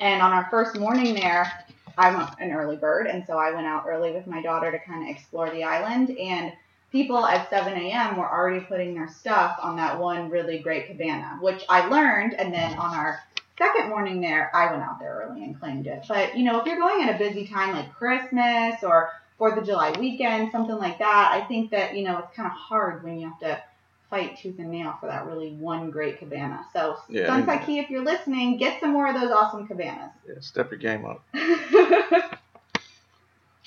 and 0.00 0.20
on 0.20 0.32
our 0.32 0.48
first 0.50 0.76
morning 0.76 1.14
there 1.14 1.64
I'm 1.98 2.28
an 2.38 2.52
early 2.52 2.76
bird, 2.76 3.06
and 3.06 3.24
so 3.26 3.38
I 3.38 3.52
went 3.52 3.66
out 3.66 3.84
early 3.86 4.12
with 4.12 4.26
my 4.26 4.42
daughter 4.42 4.70
to 4.70 4.78
kind 4.78 5.02
of 5.02 5.14
explore 5.14 5.50
the 5.50 5.64
island. 5.64 6.16
And 6.16 6.52
people 6.90 7.24
at 7.24 7.50
7 7.50 7.72
a.m. 7.72 8.16
were 8.16 8.30
already 8.30 8.64
putting 8.64 8.94
their 8.94 9.08
stuff 9.08 9.58
on 9.60 9.76
that 9.76 9.98
one 9.98 10.30
really 10.30 10.58
great 10.58 10.86
cabana, 10.86 11.38
which 11.40 11.64
I 11.68 11.86
learned. 11.88 12.34
And 12.34 12.52
then 12.52 12.78
on 12.78 12.94
our 12.94 13.20
second 13.62 13.90
morning 13.90 14.20
there, 14.20 14.50
I 14.54 14.70
went 14.70 14.82
out 14.82 14.98
there 14.98 15.24
early 15.28 15.44
and 15.44 15.58
claimed 15.58 15.86
it. 15.86 16.04
But 16.08 16.36
you 16.36 16.44
know, 16.44 16.58
if 16.60 16.66
you're 16.66 16.78
going 16.78 17.02
at 17.08 17.14
a 17.14 17.18
busy 17.18 17.46
time 17.46 17.74
like 17.74 17.92
Christmas 17.94 18.82
or 18.82 19.10
Fourth 19.38 19.56
of 19.58 19.64
July 19.64 19.92
weekend, 19.98 20.50
something 20.52 20.76
like 20.76 20.98
that, 20.98 21.30
I 21.32 21.46
think 21.46 21.70
that 21.70 21.96
you 21.96 22.04
know 22.04 22.18
it's 22.18 22.34
kind 22.36 22.46
of 22.46 22.52
hard 22.52 23.02
when 23.02 23.18
you 23.18 23.28
have 23.28 23.38
to 23.40 23.62
fight 24.10 24.36
tooth 24.38 24.58
and 24.58 24.70
nail 24.70 24.94
for 25.00 25.06
that 25.06 25.26
really 25.26 25.52
one 25.52 25.90
great 25.90 26.18
cabana. 26.18 26.64
So 26.72 26.96
Yeah, 27.08 27.26
Sunset 27.26 27.62
I- 27.62 27.64
Key, 27.64 27.78
if 27.78 27.88
you're 27.90 28.04
listening, 28.04 28.58
get 28.58 28.78
some 28.80 28.92
more 28.92 29.06
of 29.08 29.14
those 29.18 29.30
awesome 29.30 29.66
cabanas. 29.66 30.10
yeah, 30.28 30.34
step 30.40 30.70
your 30.70 30.78
game 30.78 31.04
up 31.06 31.24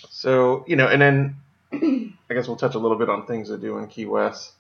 So 0.10 0.64
you 0.68 0.75
know, 0.75 0.88
and 0.88 1.02
then 1.02 1.36
I 1.74 2.34
guess 2.34 2.48
we'll 2.48 2.58
touch 2.58 2.75
a 2.75 2.80
little 2.80 2.98
bit 2.98 3.10
on 3.10 3.25
things 3.25 3.50
to 3.50 3.58
do 3.58 3.78
in 3.80 3.88
Key 3.88 4.06
West. 4.06 4.52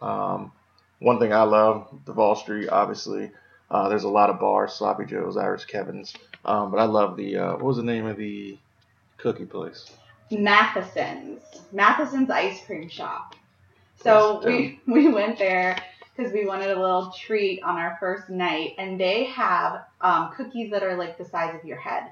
Um, 0.00 0.52
one 0.98 1.18
thing 1.18 1.32
I 1.32 1.42
love, 1.42 1.88
Duval 2.06 2.36
Street, 2.36 2.68
obviously. 2.68 3.30
Uh, 3.70 3.88
there's 3.88 4.04
a 4.04 4.08
lot 4.08 4.30
of 4.30 4.40
bars, 4.40 4.72
Sloppy 4.72 5.04
Joe's, 5.04 5.36
Irish 5.36 5.64
Kevin's. 5.66 6.14
Um, 6.44 6.70
but 6.70 6.80
I 6.80 6.84
love 6.84 7.16
the 7.16 7.36
uh, 7.36 7.52
what 7.52 7.62
was 7.62 7.76
the 7.76 7.82
name 7.82 8.06
of 8.06 8.16
the 8.16 8.58
cookie 9.16 9.46
place? 9.46 9.90
Mattheessen's. 10.30 11.42
Mattheessen's 11.72 12.30
ice 12.30 12.64
cream 12.64 12.88
shop. 12.88 13.36
So 14.02 14.42
we 14.44 14.80
we 14.86 15.08
went 15.08 15.38
there 15.38 15.76
because 16.16 16.32
we 16.32 16.46
wanted 16.46 16.70
a 16.70 16.80
little 16.80 17.12
treat 17.12 17.62
on 17.62 17.76
our 17.76 17.96
first 18.00 18.28
night, 18.28 18.74
and 18.78 18.98
they 18.98 19.24
have 19.24 19.84
um, 20.00 20.32
cookies 20.36 20.70
that 20.72 20.82
are 20.82 20.96
like 20.96 21.18
the 21.18 21.24
size 21.24 21.54
of 21.54 21.64
your 21.64 21.78
head. 21.78 22.04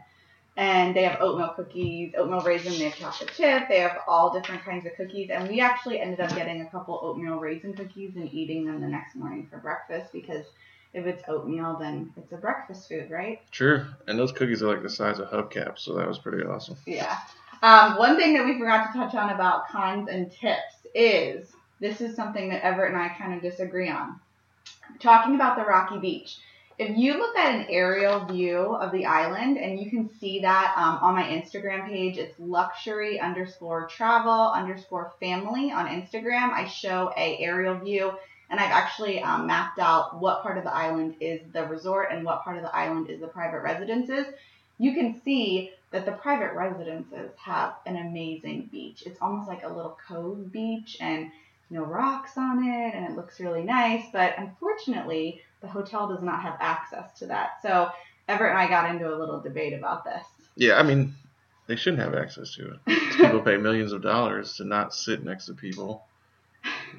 And 0.57 0.97
they 0.97 1.05
have 1.05 1.21
oatmeal 1.21 1.53
cookies, 1.55 2.15
oatmeal 2.19 2.41
raisin, 2.41 2.73
they 2.73 2.87
have 2.89 2.97
chocolate 2.97 3.31
chip, 3.37 3.69
they 3.69 3.79
have 3.79 3.99
all 4.09 4.33
different 4.33 4.65
kinds 4.65 4.87
of 4.87 4.97
cookies. 4.97 5.31
And 5.31 5.49
we 5.49 5.61
actually 5.61 6.01
ended 6.01 6.19
up 6.19 6.35
getting 6.35 6.63
a 6.63 6.67
couple 6.67 6.99
oatmeal 7.01 7.37
raisin 7.37 7.75
cookies 7.75 8.17
and 8.17 8.33
eating 8.35 8.67
them 8.67 8.81
the 8.81 8.89
next 8.89 9.15
morning 9.15 9.47
for 9.49 9.59
breakfast 9.59 10.13
because 10.13 10.45
if 10.95 11.07
it's 11.07 11.23
oatmeal, 11.29 11.77
then 11.79 12.13
it's 12.17 12.33
a 12.33 12.37
breakfast 12.37 12.89
food, 12.89 13.11
right? 13.11 13.41
Sure. 13.51 13.89
And 14.07 14.19
those 14.19 14.33
cookies 14.33 14.63
are 14.63 14.69
like 14.69 14.83
the 14.83 14.91
size 14.91 15.19
of 15.19 15.29
hubcaps, 15.29 15.81
so 15.81 15.95
that 15.95 16.09
was 16.09 16.19
pretty 16.19 16.45
awesome. 16.45 16.77
Yeah. 16.87 17.19
Um, 17.63 17.99
one 17.99 18.17
thing 18.17 18.35
that 18.35 18.45
we 18.45 18.59
forgot 18.59 18.93
to 18.93 18.99
touch 18.99 19.15
on 19.15 19.31
about 19.31 19.69
cons 19.69 20.09
and 20.09 20.31
tips 20.31 20.87
is 20.95 21.53
this 21.81 22.01
is 22.01 22.17
something 22.17 22.49
that 22.51 22.65
Everett 22.65 22.93
and 22.93 23.01
I 23.01 23.09
kind 23.09 23.35
of 23.35 23.43
disagree 23.43 23.89
on. 23.89 24.21
Talking 25.01 25.35
about 25.35 25.57
the 25.57 25.65
Rocky 25.65 25.99
Beach. 25.99 26.39
If 26.79 26.97
you 26.97 27.19
look 27.19 27.37
at 27.37 27.57
an 27.57 27.67
aerial 27.69 28.25
view 28.25 28.59
of 28.59 28.93
the 28.93 29.05
island, 29.05 29.59
and 29.59 29.81
you 29.81 29.91
can 29.91 30.09
see 30.21 30.41
that 30.41 30.75
um, 30.77 30.99
on 31.03 31.15
my 31.17 31.25
Instagram 31.25 31.89
page, 31.89 32.19
it's 32.19 32.39
luxury 32.39 33.19
underscore 33.19 33.89
travel 33.89 34.53
underscore 34.53 35.13
family 35.19 35.73
on 35.73 35.89
Instagram. 35.89 36.53
I 36.53 36.69
show 36.69 37.13
a 37.17 37.39
aerial 37.39 37.75
view, 37.81 38.13
and 38.51 38.59
I've 38.59 38.71
actually 38.71 39.23
um, 39.23 39.47
mapped 39.47 39.79
out 39.79 40.21
what 40.21 40.43
part 40.43 40.59
of 40.59 40.65
the 40.65 40.75
island 40.75 41.17
is 41.21 41.41
the 41.53 41.65
resort 41.67 42.09
and 42.11 42.25
what 42.25 42.43
part 42.45 42.57
of 42.57 42.63
the 42.63 42.75
island 42.75 43.11
is 43.11 43.21
the 43.21 43.27
private 43.27 43.61
residences. 43.61 44.27
You 44.79 44.95
can 44.95 45.21
see 45.23 45.73
that 45.91 46.07
the 46.07 46.13
private 46.13 46.55
residences 46.55 47.31
have 47.37 47.75
an 47.87 47.97
amazing 47.97 48.69
beach. 48.71 49.03
It's 49.07 49.21
almost 49.21 49.49
like 49.49 49.65
a 49.65 49.69
little 49.69 49.99
cove 50.07 50.53
beach 50.53 50.97
and 51.01 51.31
no 51.71 51.83
rocks 51.83 52.39
on 52.39 52.65
it 52.65 52.95
and 52.95 53.05
it 53.05 53.17
looks 53.17 53.41
really 53.41 53.63
nice, 53.63 54.05
but 54.13 54.35
unfortunately, 54.39 55.43
the 55.61 55.69
hotel 55.69 56.09
does 56.09 56.23
not 56.23 56.43
have 56.43 56.57
access 56.61 57.19
to 57.19 57.27
that. 57.27 57.61
So 57.63 57.91
Everett 58.29 58.51
and 58.51 58.59
I 58.59 58.69
got 58.69 58.91
into 58.91 59.13
a 59.13 59.17
little 59.17 59.41
debate 59.41 59.73
about 59.73 60.05
this. 60.05 60.25
Yeah, 60.57 60.79
I 60.79 60.83
mean, 60.83 61.15
they 61.67 61.77
shouldn't 61.77 62.03
have 62.03 62.15
access 62.15 62.55
to 62.55 62.79
it. 62.87 63.13
People 63.17 63.41
pay 63.41 63.57
millions 63.57 63.93
of 63.93 64.03
dollars 64.03 64.57
to 64.57 64.65
not 64.65 64.95
sit 64.95 65.25
next 65.25 65.47
to 65.47 65.55
people 65.55 66.08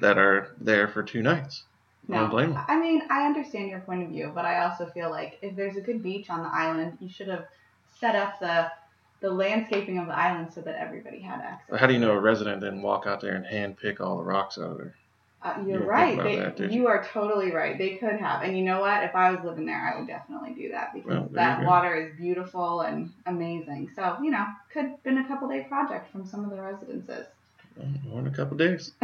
that 0.00 0.18
are 0.18 0.54
there 0.60 0.88
for 0.88 1.02
two 1.02 1.22
nights. 1.22 1.64
I 2.10 2.14
don't 2.14 2.30
blame 2.30 2.54
them. 2.54 2.64
I 2.66 2.78
mean, 2.78 3.02
I 3.08 3.24
understand 3.26 3.70
your 3.70 3.80
point 3.80 4.02
of 4.02 4.08
view, 4.08 4.32
but 4.34 4.44
I 4.44 4.64
also 4.64 4.86
feel 4.86 5.10
like 5.10 5.38
if 5.42 5.54
there's 5.54 5.76
a 5.76 5.80
good 5.80 6.02
beach 6.02 6.28
on 6.28 6.42
the 6.42 6.48
island, 6.48 6.98
you 7.00 7.08
should 7.08 7.28
have 7.28 7.46
set 8.00 8.16
up 8.16 8.40
the 8.40 8.70
the 9.20 9.30
landscaping 9.30 9.98
of 9.98 10.06
the 10.06 10.16
island 10.16 10.50
so 10.52 10.62
that 10.62 10.76
everybody 10.76 11.20
had 11.20 11.40
access. 11.42 11.78
How 11.78 11.86
do 11.86 11.92
you 11.92 11.98
know 11.98 12.12
a 12.12 12.18
resident 12.18 12.62
didn't 12.62 12.82
walk 12.82 13.06
out 13.06 13.20
there 13.20 13.34
and 13.34 13.44
hand 13.46 13.76
pick 13.76 14.00
all 14.00 14.16
the 14.16 14.22
rocks 14.24 14.56
out 14.56 14.70
of 14.72 14.78
there? 14.78 14.94
Uh, 15.42 15.56
You 15.60 15.68
you're 15.68 15.78
didn't 15.78 15.88
right. 15.88 16.22
They, 16.22 16.36
that, 16.36 16.58
you 16.58 16.82
you? 16.82 16.86
are 16.88 17.04
totally 17.04 17.52
right. 17.52 17.76
They 17.76 17.96
could 17.96 18.18
have. 18.18 18.42
And 18.42 18.56
you 18.56 18.64
know 18.64 18.80
what? 18.80 19.02
If 19.04 19.14
I 19.14 19.30
was 19.30 19.44
living 19.44 19.66
there, 19.66 19.76
I 19.76 19.98
would 19.98 20.06
definitely 20.06 20.52
do 20.52 20.70
that 20.72 20.94
because 20.94 21.08
Well, 21.10 21.28
that 21.32 21.64
water 21.64 21.94
is 21.94 22.16
beautiful 22.16 22.80
and 22.80 23.10
amazing. 23.26 23.90
So, 23.94 24.16
you 24.22 24.30
know, 24.30 24.46
could 24.72 24.86
have 24.86 25.02
been 25.02 25.18
a 25.18 25.28
couple 25.28 25.48
day 25.48 25.66
project 25.68 26.10
from 26.12 26.26
some 26.26 26.44
of 26.44 26.50
the 26.50 26.60
residences. 26.60 27.26
In 27.78 28.26
a 28.26 28.30
couple 28.30 28.56
days. 28.56 28.92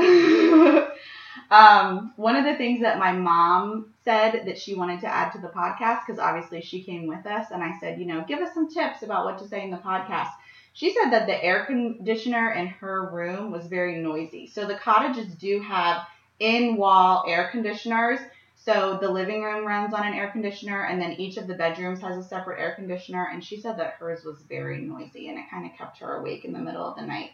um, 1.51 2.13
one 2.17 2.37
of 2.37 2.45
the 2.45 2.57
things 2.57 2.81
that 2.81 2.99
my 2.99 3.13
mom 3.13 3.93
said 4.05 4.47
that 4.47 4.59
she 4.59 4.75
wanted 4.75 5.01
to 5.01 5.07
add 5.07 5.33
to 5.33 5.39
the 5.39 5.49
podcast, 5.49 6.07
because 6.07 6.19
obviously 6.19 6.61
she 6.61 6.83
came 6.83 7.07
with 7.07 7.27
us, 7.27 7.47
and 7.51 7.63
I 7.63 7.79
said, 7.79 7.99
you 7.99 8.07
know, 8.07 8.25
give 8.27 8.41
us 8.41 8.55
some 8.55 8.69
tips 8.69 9.03
about 9.03 9.25
what 9.25 9.39
to 9.39 9.49
say 9.49 9.63
in 9.63 9.71
the 9.71 9.77
podcast. 9.79 10.31
She 10.73 10.93
said 10.93 11.11
that 11.11 11.27
the 11.27 11.43
air 11.43 11.65
conditioner 11.65 12.53
in 12.53 12.67
her 12.67 13.09
room 13.11 13.51
was 13.51 13.67
very 13.67 13.99
noisy. 14.03 14.47
So 14.47 14.67
the 14.67 14.75
cottages 14.75 15.33
do 15.35 15.61
have 15.61 16.07
in 16.39 16.77
wall 16.77 17.25
air 17.27 17.49
conditioners. 17.51 18.21
So 18.57 18.99
the 19.01 19.09
living 19.09 19.43
room 19.43 19.65
runs 19.67 19.95
on 19.95 20.07
an 20.07 20.13
air 20.13 20.31
conditioner, 20.31 20.85
and 20.85 21.01
then 21.01 21.13
each 21.13 21.39
of 21.39 21.47
the 21.47 21.55
bedrooms 21.55 22.01
has 22.01 22.19
a 22.19 22.29
separate 22.29 22.61
air 22.61 22.75
conditioner. 22.75 23.29
And 23.33 23.43
she 23.43 23.61
said 23.61 23.79
that 23.79 23.95
hers 23.95 24.25
was 24.25 24.43
very 24.43 24.81
noisy, 24.83 25.29
and 25.29 25.39
it 25.39 25.49
kind 25.51 25.65
of 25.65 25.79
kept 25.79 25.99
her 26.01 26.17
awake 26.17 26.45
in 26.45 26.53
the 26.53 26.59
middle 26.59 26.85
of 26.85 26.97
the 26.97 27.07
night. 27.07 27.31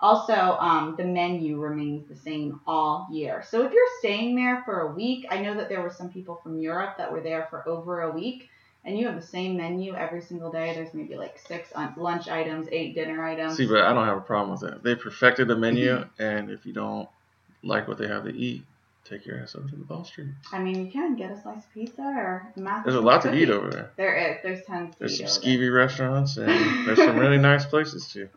Also, 0.00 0.32
um, 0.32 0.94
the 0.96 1.04
menu 1.04 1.58
remains 1.58 2.08
the 2.08 2.16
same 2.16 2.60
all 2.66 3.06
year. 3.12 3.44
So 3.46 3.66
if 3.66 3.72
you're 3.72 3.84
staying 3.98 4.34
there 4.34 4.62
for 4.64 4.80
a 4.80 4.92
week, 4.92 5.26
I 5.30 5.40
know 5.40 5.54
that 5.54 5.68
there 5.68 5.82
were 5.82 5.90
some 5.90 6.08
people 6.08 6.40
from 6.42 6.58
Europe 6.58 6.96
that 6.96 7.12
were 7.12 7.20
there 7.20 7.46
for 7.50 7.68
over 7.68 8.02
a 8.02 8.10
week, 8.10 8.48
and 8.84 8.98
you 8.98 9.06
have 9.06 9.20
the 9.20 9.26
same 9.26 9.58
menu 9.58 9.94
every 9.94 10.22
single 10.22 10.50
day. 10.50 10.74
There's 10.74 10.94
maybe 10.94 11.16
like 11.16 11.38
six 11.46 11.70
lunch 11.96 12.28
items, 12.28 12.66
eight 12.72 12.94
dinner 12.94 13.22
items. 13.22 13.58
See, 13.58 13.66
but 13.66 13.82
I 13.82 13.92
don't 13.92 14.06
have 14.06 14.16
a 14.16 14.22
problem 14.22 14.52
with 14.52 14.70
that. 14.70 14.82
They 14.82 14.94
perfected 14.94 15.48
the 15.48 15.56
menu, 15.56 16.04
and 16.18 16.50
if 16.50 16.64
you 16.64 16.72
don't 16.72 17.08
like 17.62 17.86
what 17.86 17.98
they 17.98 18.08
have 18.08 18.24
to 18.24 18.34
eat, 18.34 18.64
take 19.04 19.26
your 19.26 19.38
ass 19.38 19.54
over 19.54 19.68
to 19.68 19.76
Duval 19.76 20.04
street. 20.04 20.28
I 20.50 20.60
mean, 20.60 20.86
you 20.86 20.90
can 20.90 21.14
get 21.14 21.30
a 21.30 21.40
slice 21.42 21.58
of 21.64 21.74
pizza 21.74 22.00
or 22.00 22.50
a 22.56 22.58
mac. 22.58 22.84
There's 22.84 22.96
a 22.96 23.02
lot 23.02 23.20
to 23.22 23.34
eat 23.34 23.50
over 23.50 23.68
there. 23.68 23.90
There 23.96 24.16
is. 24.16 24.38
There's 24.42 24.64
tons 24.64 24.94
to 24.94 25.00
There's 25.00 25.18
some 25.18 25.26
over 25.26 25.40
there. 25.40 25.58
skeevy 25.58 25.74
restaurants, 25.74 26.36
and 26.38 26.86
there's 26.86 26.98
some 26.98 27.18
really 27.24 27.38
nice 27.38 27.66
places 27.66 28.08
too. 28.10 28.30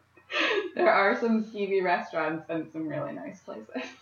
There 0.75 0.91
are 0.91 1.19
some 1.19 1.43
skeevy 1.45 1.83
restaurants 1.83 2.49
and 2.49 2.71
some 2.71 2.87
really 2.87 3.13
nice 3.13 3.39
places. 3.41 3.67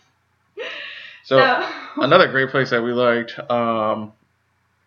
So 1.24 1.38
another 1.98 2.26
great 2.26 2.50
place 2.50 2.70
that 2.70 2.82
we 2.82 2.92
liked 2.92 3.38
um, 3.48 4.12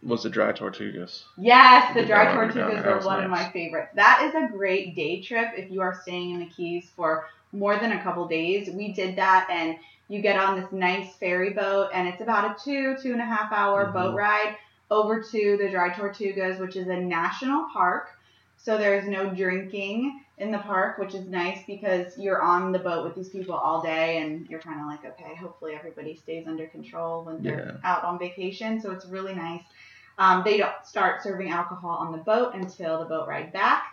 was 0.04 0.24
the 0.24 0.30
Dry 0.30 0.52
Tortugas. 0.52 1.24
Yes, 1.38 1.94
the 1.94 2.06
dry 2.06 2.26
tortugas 2.36 2.86
are 2.86 3.00
one 3.06 3.24
of 3.24 3.32
my 3.32 3.50
favorites. 3.52 3.92
That 3.96 4.22
is 4.28 4.36
a 4.36 4.52
great 4.52 4.96
day 4.96 5.22
trip 5.22 5.52
if 5.56 5.72
you 5.72 5.82
are 5.82 5.98
staying 6.02 6.32
in 6.32 6.40
the 6.42 6.48
Keys 6.48 6.92
for 6.96 7.26
more 7.54 7.78
than 7.80 7.94
a 7.94 8.04
couple 8.04 8.28
days. 8.28 8.70
We 8.70 8.92
did 8.92 9.16
that, 9.16 9.48
and 9.50 9.78
you 10.10 10.22
get 10.22 10.38
on 10.38 10.60
this 10.60 10.70
nice 10.74 11.16
ferry 11.16 11.52
boat, 11.54 11.90
and 11.94 12.06
it's 12.08 12.22
about 12.22 12.52
a 12.52 12.64
two, 12.64 12.98
two 13.02 13.14
and 13.14 13.22
a 13.22 13.26
half 13.26 13.54
hour 13.54 13.88
Mhm. 13.88 13.94
boat 13.94 14.16
ride 14.16 14.58
over 14.92 15.22
to 15.24 15.58
the 15.58 15.70
Dry 15.70 15.90
Tortugas, 15.90 16.60
which 16.60 16.76
is 16.76 16.88
a 16.90 16.98
national 16.98 17.70
park. 17.72 18.10
So 18.58 18.78
there's 18.78 19.08
no 19.08 19.34
drinking 19.34 20.22
in 20.38 20.52
the 20.52 20.58
park, 20.60 20.98
which 20.98 21.16
is 21.16 21.28
nice 21.28 21.60
because 21.66 22.18
you're 22.18 22.42
on 22.42 22.72
the 22.72 22.80
boat 22.80 23.06
with 23.06 23.16
these 23.16 23.30
people 23.30 23.56
all 23.56 23.82
day, 23.82 24.18
and 24.18 24.48
you're 24.50 24.60
kind 24.60 24.82
of 24.82 24.88
like, 24.88 25.06
okay, 25.06 25.36
hopefully 25.36 25.74
everybody 25.74 26.16
stays 26.16 26.46
under 26.48 26.68
control 26.68 27.24
when 27.24 27.42
they're 27.42 27.80
out 27.84 28.04
on 28.04 28.20
vacation. 28.20 28.82
So 28.82 28.92
it's 28.92 29.06
really 29.06 29.34
nice. 29.34 29.64
Um, 30.18 30.44
they 30.44 30.58
don't 30.58 30.74
start 30.86 31.24
serving 31.24 31.50
alcohol 31.50 31.92
on 31.92 32.12
the 32.12 32.18
boat 32.18 32.54
until 32.54 33.00
the 33.00 33.06
boat 33.06 33.28
ride 33.28 33.54
back. 33.54 33.92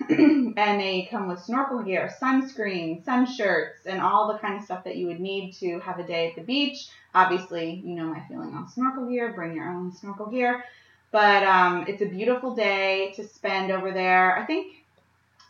and 0.08 0.56
they 0.56 1.06
come 1.10 1.28
with 1.28 1.40
snorkel 1.40 1.82
gear, 1.82 2.10
sunscreen, 2.20 3.04
sun 3.04 3.26
shirts, 3.26 3.84
and 3.84 4.00
all 4.00 4.32
the 4.32 4.38
kind 4.38 4.56
of 4.56 4.64
stuff 4.64 4.82
that 4.84 4.96
you 4.96 5.06
would 5.06 5.20
need 5.20 5.52
to 5.52 5.78
have 5.80 5.98
a 5.98 6.06
day 6.06 6.30
at 6.30 6.36
the 6.36 6.42
beach. 6.42 6.88
Obviously, 7.14 7.82
you 7.84 7.94
know 7.94 8.04
my 8.04 8.22
feeling 8.26 8.54
on 8.54 8.68
snorkel 8.68 9.06
gear. 9.06 9.32
Bring 9.32 9.54
your 9.54 9.68
own 9.68 9.92
snorkel 9.92 10.26
gear. 10.26 10.64
But 11.10 11.42
um, 11.42 11.84
it's 11.86 12.02
a 12.02 12.06
beautiful 12.06 12.54
day 12.54 13.12
to 13.16 13.26
spend 13.26 13.70
over 13.70 13.92
there. 13.92 14.38
I 14.38 14.44
think, 14.46 14.79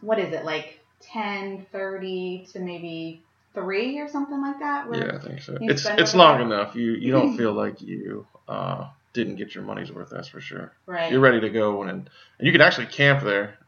what 0.01 0.19
is 0.19 0.33
it, 0.33 0.45
like 0.45 0.81
10, 1.01 1.67
30 1.73 2.47
to 2.53 2.61
maybe 2.61 3.23
3 3.55 3.99
or 3.99 4.09
something 4.09 4.41
like 4.41 4.59
that? 4.59 4.87
Yeah, 4.93 5.17
I 5.17 5.19
think 5.19 5.41
so. 5.43 5.57
It's 5.61 5.85
it's 5.87 6.15
long 6.15 6.41
enough. 6.41 6.75
You 6.75 6.93
you 6.93 7.13
don't 7.13 7.37
feel 7.37 7.53
like 7.53 7.81
you 7.81 8.27
uh, 8.49 8.89
didn't 9.13 9.37
get 9.37 9.55
your 9.55 9.65
money's 9.65 9.93
worth. 9.93 10.11
That's 10.11 10.29
for 10.29 10.41
sure. 10.41 10.73
Right. 10.87 11.11
You're 11.11 11.21
ready 11.21 11.41
to 11.41 11.51
go, 11.51 11.83
and 11.83 11.91
and 11.91 12.11
you 12.39 12.53
can 12.53 12.61
actually 12.61 12.87
camp 12.87 13.23
there. 13.25 13.59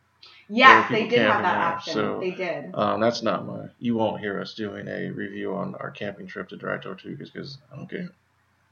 Yes, 0.48 0.90
they 0.90 1.08
did 1.08 1.20
have 1.20 1.42
that 1.42 1.54
there, 1.54 1.62
option. 1.62 1.92
so- 1.94 2.20
they 2.20 2.32
did. 2.32 2.74
Um, 2.74 3.00
that's 3.00 3.22
not 3.22 3.46
my. 3.46 3.68
You 3.78 3.94
won't 3.96 4.20
hear 4.20 4.40
us 4.40 4.54
doing 4.54 4.86
a 4.86 5.10
review 5.10 5.54
on 5.54 5.74
our 5.76 5.90
camping 5.90 6.26
trip 6.26 6.48
to 6.50 6.56
Dry 6.56 6.76
Tortugas 6.78 7.32
because 7.32 7.58
I 7.72 7.76
don't 7.76 7.88
care. 7.88 8.10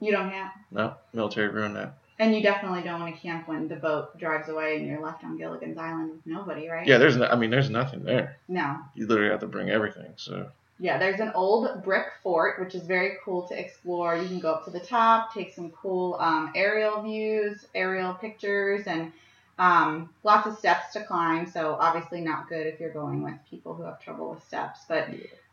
You 0.00 0.12
don't 0.12 0.30
have. 0.30 0.52
No, 0.70 0.94
military 1.12 1.48
ruined 1.48 1.76
that. 1.76 1.94
And 2.20 2.34
you 2.34 2.42
definitely 2.42 2.82
don't 2.82 3.00
want 3.00 3.14
to 3.14 3.20
camp 3.20 3.48
when 3.48 3.66
the 3.66 3.76
boat 3.76 4.16
drives 4.18 4.50
away 4.50 4.76
and 4.76 4.86
you're 4.86 5.00
left 5.00 5.24
on 5.24 5.38
Gilligan's 5.38 5.78
Island 5.78 6.10
with 6.10 6.26
nobody, 6.26 6.68
right? 6.68 6.86
Yeah, 6.86 6.98
there's 6.98 7.16
no, 7.16 7.24
I 7.24 7.34
mean, 7.34 7.48
there's 7.48 7.70
nothing 7.70 8.04
there. 8.04 8.36
No. 8.46 8.76
You 8.94 9.06
literally 9.06 9.30
have 9.30 9.40
to 9.40 9.46
bring 9.46 9.70
everything. 9.70 10.12
So 10.16 10.46
Yeah, 10.78 10.98
there's 10.98 11.20
an 11.20 11.32
old 11.34 11.82
brick 11.82 12.08
fort, 12.22 12.60
which 12.60 12.74
is 12.74 12.82
very 12.82 13.16
cool 13.24 13.48
to 13.48 13.58
explore. 13.58 14.18
You 14.18 14.28
can 14.28 14.38
go 14.38 14.52
up 14.52 14.66
to 14.66 14.70
the 14.70 14.80
top, 14.80 15.32
take 15.32 15.54
some 15.54 15.70
cool 15.70 16.18
um, 16.20 16.52
aerial 16.54 17.02
views, 17.02 17.64
aerial 17.74 18.12
pictures, 18.12 18.86
and 18.86 19.12
um, 19.58 20.10
lots 20.22 20.46
of 20.46 20.58
steps 20.58 20.92
to 20.92 21.02
climb. 21.04 21.46
So 21.46 21.78
obviously 21.80 22.20
not 22.20 22.50
good 22.50 22.66
if 22.66 22.78
you're 22.80 22.92
going 22.92 23.22
with 23.22 23.34
people 23.50 23.72
who 23.72 23.84
have 23.84 23.98
trouble 23.98 24.28
with 24.30 24.44
steps. 24.46 24.80
But 24.86 25.08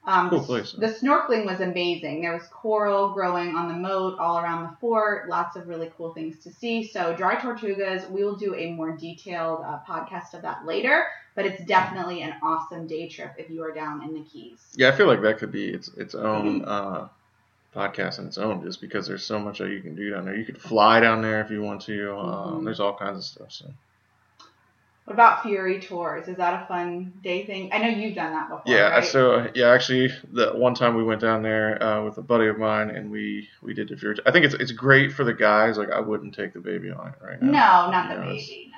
um, 0.07 0.29
Cool 0.31 0.43
place, 0.43 0.71
the 0.71 0.87
snorkeling 0.87 1.45
was 1.45 1.59
amazing. 1.59 2.21
There 2.21 2.33
was 2.33 2.47
coral 2.47 3.13
growing 3.13 3.55
on 3.55 3.67
the 3.67 3.73
moat 3.75 4.17
all 4.19 4.39
around 4.39 4.63
the 4.63 4.75
fort. 4.79 5.29
Lots 5.29 5.55
of 5.57 5.67
really 5.67 5.91
cool 5.97 6.13
things 6.13 6.39
to 6.45 6.51
see. 6.51 6.87
So 6.87 7.13
dry 7.15 7.35
tortugas, 7.35 8.09
we 8.09 8.23
will 8.23 8.35
do 8.37 8.55
a 8.55 8.71
more 8.71 8.91
detailed 8.95 9.61
uh, 9.65 9.79
podcast 9.87 10.33
of 10.33 10.41
that 10.43 10.65
later. 10.65 11.05
But 11.35 11.45
it's 11.45 11.63
definitely 11.65 12.23
an 12.23 12.33
awesome 12.41 12.87
day 12.87 13.07
trip 13.07 13.35
if 13.37 13.49
you 13.51 13.61
are 13.63 13.71
down 13.71 14.01
in 14.03 14.13
the 14.15 14.21
Keys. 14.21 14.57
yeah, 14.75 14.89
I 14.89 14.91
feel 14.93 15.05
like 15.05 15.21
that 15.21 15.37
could 15.37 15.51
be 15.51 15.69
its 15.69 15.89
its 15.89 16.15
own 16.15 16.65
uh, 16.65 17.09
podcast 17.75 18.17
in 18.17 18.25
its 18.25 18.39
own, 18.39 18.63
just 18.63 18.81
because 18.81 19.05
there's 19.07 19.23
so 19.23 19.37
much 19.37 19.59
that 19.59 19.69
you 19.69 19.81
can 19.81 19.93
do 19.93 20.09
down 20.09 20.25
there. 20.25 20.35
You 20.35 20.45
could 20.45 20.59
fly 20.59 20.99
down 20.99 21.21
there 21.21 21.41
if 21.41 21.51
you 21.51 21.61
want 21.61 21.81
to. 21.83 22.17
Um, 22.17 22.61
Mhm. 22.61 22.65
There's 22.65 22.79
all 22.79 22.95
kinds 22.97 23.17
of 23.19 23.23
stuff. 23.23 23.51
So 23.51 23.65
What 25.07 25.13
about 25.13 25.41
Fury 25.43 25.79
Tours? 25.79 26.27
Is 26.27 26.35
that 26.35 26.63
a 26.63 26.65
fun 26.65 27.13
day 27.23 27.45
thing? 27.45 27.69
I 27.71 27.77
know 27.77 27.87
you've 27.87 28.13
done 28.13 28.33
that 28.33 28.49
before. 28.49 28.63
yeah, 28.65 28.89
right? 28.89 29.05
so 29.05 29.47
yeah, 29.55 29.69
actually, 29.69 30.09
the 30.33 30.51
one 30.51 30.75
time 30.75 30.95
we 30.95 31.03
went 31.05 31.21
down 31.21 31.43
there 31.43 31.81
uh, 31.81 32.03
with 32.03 32.17
a 32.17 32.21
buddy 32.21 32.47
of 32.47 32.57
mine, 32.57 32.89
and 32.89 33.09
we 33.09 33.47
we 33.61 33.73
did 33.73 33.87
the 33.87 33.95
Fury. 33.95 34.17
I 34.25 34.31
think 34.31 34.43
it's 34.43 34.55
it's 34.55 34.73
great 34.73 35.13
for 35.13 35.23
the 35.23 35.33
guys. 35.33 35.77
Like 35.77 35.91
I 35.91 36.01
wouldn't 36.01 36.35
take 36.35 36.51
the 36.51 36.59
baby 36.59 36.91
on 36.91 37.07
it 37.07 37.13
right 37.25 37.41
now. 37.41 37.51
no, 37.51 37.89
not 37.89 38.09
the 38.09 38.21
baby. 38.21 38.73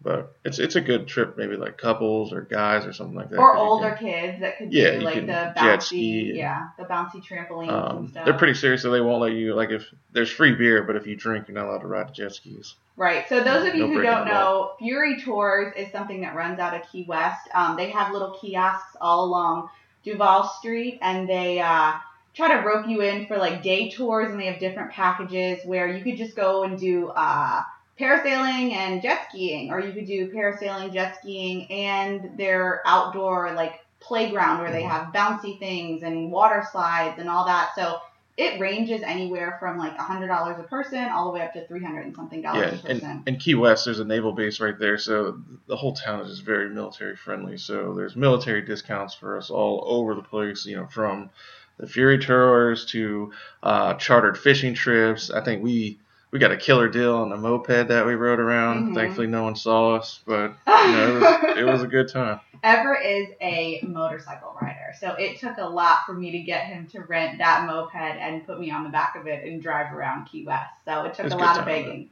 But 0.00 0.32
it's 0.44 0.60
it's 0.60 0.76
a 0.76 0.80
good 0.80 1.08
trip, 1.08 1.36
maybe 1.36 1.56
like 1.56 1.76
couples 1.76 2.32
or 2.32 2.42
guys 2.42 2.86
or 2.86 2.92
something 2.92 3.16
like 3.16 3.30
that. 3.30 3.38
Or 3.38 3.56
older 3.56 3.90
can- 3.90 3.98
kids 3.98 4.40
that 4.40 4.56
could 4.56 4.72
Yeah, 4.72 4.92
do 4.92 5.00
like 5.00 5.14
the 5.16 5.26
jet 5.26 5.56
bouncy, 5.56 5.82
ski 5.82 6.28
and- 6.28 6.38
yeah, 6.38 6.68
the 6.78 6.84
bouncy 6.84 7.20
trampolines 7.20 7.62
and 7.68 7.98
Um, 7.98 8.08
stuff. 8.08 8.24
they're 8.24 8.34
pretty 8.34 8.54
serious, 8.54 8.82
so 8.82 8.90
they 8.92 9.00
won't 9.00 9.20
let 9.20 9.32
you 9.32 9.54
like 9.54 9.70
if 9.70 9.92
there's 10.12 10.30
free 10.30 10.54
beer, 10.54 10.84
but 10.84 10.94
if 10.94 11.04
you 11.08 11.16
drink, 11.16 11.48
you're 11.48 11.56
not 11.56 11.66
allowed 11.66 11.80
to 11.80 11.88
ride 11.88 12.08
the 12.08 12.12
jet 12.12 12.32
skis. 12.32 12.76
Right. 12.96 13.28
So 13.28 13.42
those 13.42 13.66
of 13.66 13.74
you 13.74 13.88
No 13.88 13.94
who 13.94 14.02
don't 14.02 14.26
know, 14.26 14.72
Fury 14.78 15.20
Tours 15.20 15.74
is 15.76 15.90
something 15.90 16.20
that 16.20 16.36
runs 16.36 16.60
out 16.60 16.74
of 16.74 16.82
Key 16.92 17.04
West. 17.08 17.48
Um, 17.52 17.76
they 17.76 17.90
have 17.90 18.12
little 18.12 18.38
kiosks 18.40 18.96
all 19.00 19.24
along 19.24 19.68
Duval 20.04 20.44
Street, 20.44 20.98
and 21.02 21.28
they 21.28 21.58
uh, 21.60 21.94
try 22.34 22.54
to 22.56 22.64
rope 22.66 22.86
you 22.86 23.00
in 23.00 23.26
for 23.26 23.36
like 23.36 23.62
day 23.62 23.90
tours, 23.90 24.30
and 24.30 24.40
they 24.40 24.46
have 24.46 24.60
different 24.60 24.92
packages 24.92 25.58
where 25.66 25.88
you 25.88 26.04
could 26.04 26.16
just 26.16 26.36
go 26.36 26.62
and 26.62 26.78
do 26.78 27.08
uh, 27.08 27.62
parasailing 27.98 28.72
and 28.72 29.02
jet 29.02 29.26
skiing, 29.28 29.70
or 29.70 29.80
you 29.80 29.92
could 29.92 30.06
do 30.06 30.30
parasailing, 30.30 30.92
jet 30.92 31.16
skiing, 31.18 31.70
and 31.70 32.36
their 32.38 32.82
outdoor 32.86 33.52
like 33.52 33.80
playground 34.00 34.60
where 34.60 34.70
they 34.70 34.82
have 34.82 35.12
bouncy 35.12 35.58
things 35.58 36.02
and 36.02 36.30
water 36.30 36.64
slides 36.70 37.18
and 37.18 37.28
all 37.28 37.44
that. 37.46 37.70
So 37.74 37.98
it 38.36 38.60
ranges 38.60 39.02
anywhere 39.02 39.56
from 39.58 39.78
like 39.78 39.96
hundred 39.96 40.28
dollars 40.28 40.58
a 40.60 40.62
person 40.62 41.08
all 41.08 41.26
the 41.26 41.32
way 41.32 41.42
up 41.42 41.52
to 41.54 41.66
three 41.66 41.82
hundred 41.82 42.06
and 42.06 42.14
something 42.14 42.40
dollars 42.40 42.72
Yeah, 42.72 42.78
a 42.78 42.82
person. 42.82 43.10
and, 43.10 43.22
and 43.26 43.40
Key 43.40 43.56
West, 43.56 43.84
there's 43.84 43.98
a 43.98 44.04
naval 44.04 44.32
base 44.32 44.60
right 44.60 44.78
there, 44.78 44.96
so 44.96 45.40
the 45.66 45.76
whole 45.76 45.92
town 45.92 46.20
is 46.20 46.30
just 46.30 46.44
very 46.44 46.68
military 46.70 47.16
friendly. 47.16 47.56
So 47.58 47.94
there's 47.94 48.14
military 48.14 48.62
discounts 48.62 49.14
for 49.14 49.36
us 49.36 49.50
all 49.50 49.82
over 49.86 50.14
the 50.14 50.22
place. 50.22 50.64
You 50.64 50.76
know, 50.76 50.86
from 50.86 51.30
the 51.78 51.88
Fury 51.88 52.18
tours 52.18 52.86
to 52.86 53.32
uh, 53.62 53.94
chartered 53.94 54.38
fishing 54.38 54.74
trips. 54.74 55.30
I 55.30 55.42
think 55.42 55.62
we 55.62 55.98
we 56.30 56.38
got 56.38 56.52
a 56.52 56.56
killer 56.56 56.88
deal 56.88 57.16
on 57.16 57.30
the 57.30 57.36
moped 57.36 57.88
that 57.88 58.06
we 58.06 58.14
rode 58.14 58.40
around. 58.40 58.90
Mhm. 58.90 58.94
Thankfully, 58.94 59.26
no 59.26 59.42
one 59.42 59.56
saw 59.56 59.94
us, 59.96 60.20
but 60.26 60.52
you 60.66 60.92
know, 60.92 61.16
it 61.16 61.20
was, 61.20 61.58
it 61.58 61.64
was 61.64 61.82
a 61.82 61.86
good 61.86 62.08
time. 62.08 62.40
Ever 62.62 62.94
is 62.96 63.28
a 63.40 63.80
motorcycle 63.86 64.56
rider, 64.60 64.92
so 64.98 65.14
it 65.14 65.38
took 65.38 65.58
a 65.58 65.64
lot 65.64 65.98
for 66.06 66.12
me 66.12 66.32
to 66.32 66.40
get 66.40 66.66
him 66.66 66.86
to 66.88 67.02
rent 67.02 67.38
that 67.38 67.66
moped 67.66 67.94
and 67.94 68.44
put 68.44 68.58
me 68.58 68.70
on 68.70 68.82
the 68.82 68.90
back 68.90 69.14
of 69.16 69.26
it 69.26 69.44
and 69.44 69.62
drive 69.62 69.94
around 69.94 70.26
Key 70.26 70.44
West. 70.44 70.70
So 70.84 71.04
it 71.04 71.14
took 71.14 71.26
It's 71.26 71.34
a 71.34 71.38
lot 71.38 71.58
of 71.58 71.64
begging. 71.64 72.10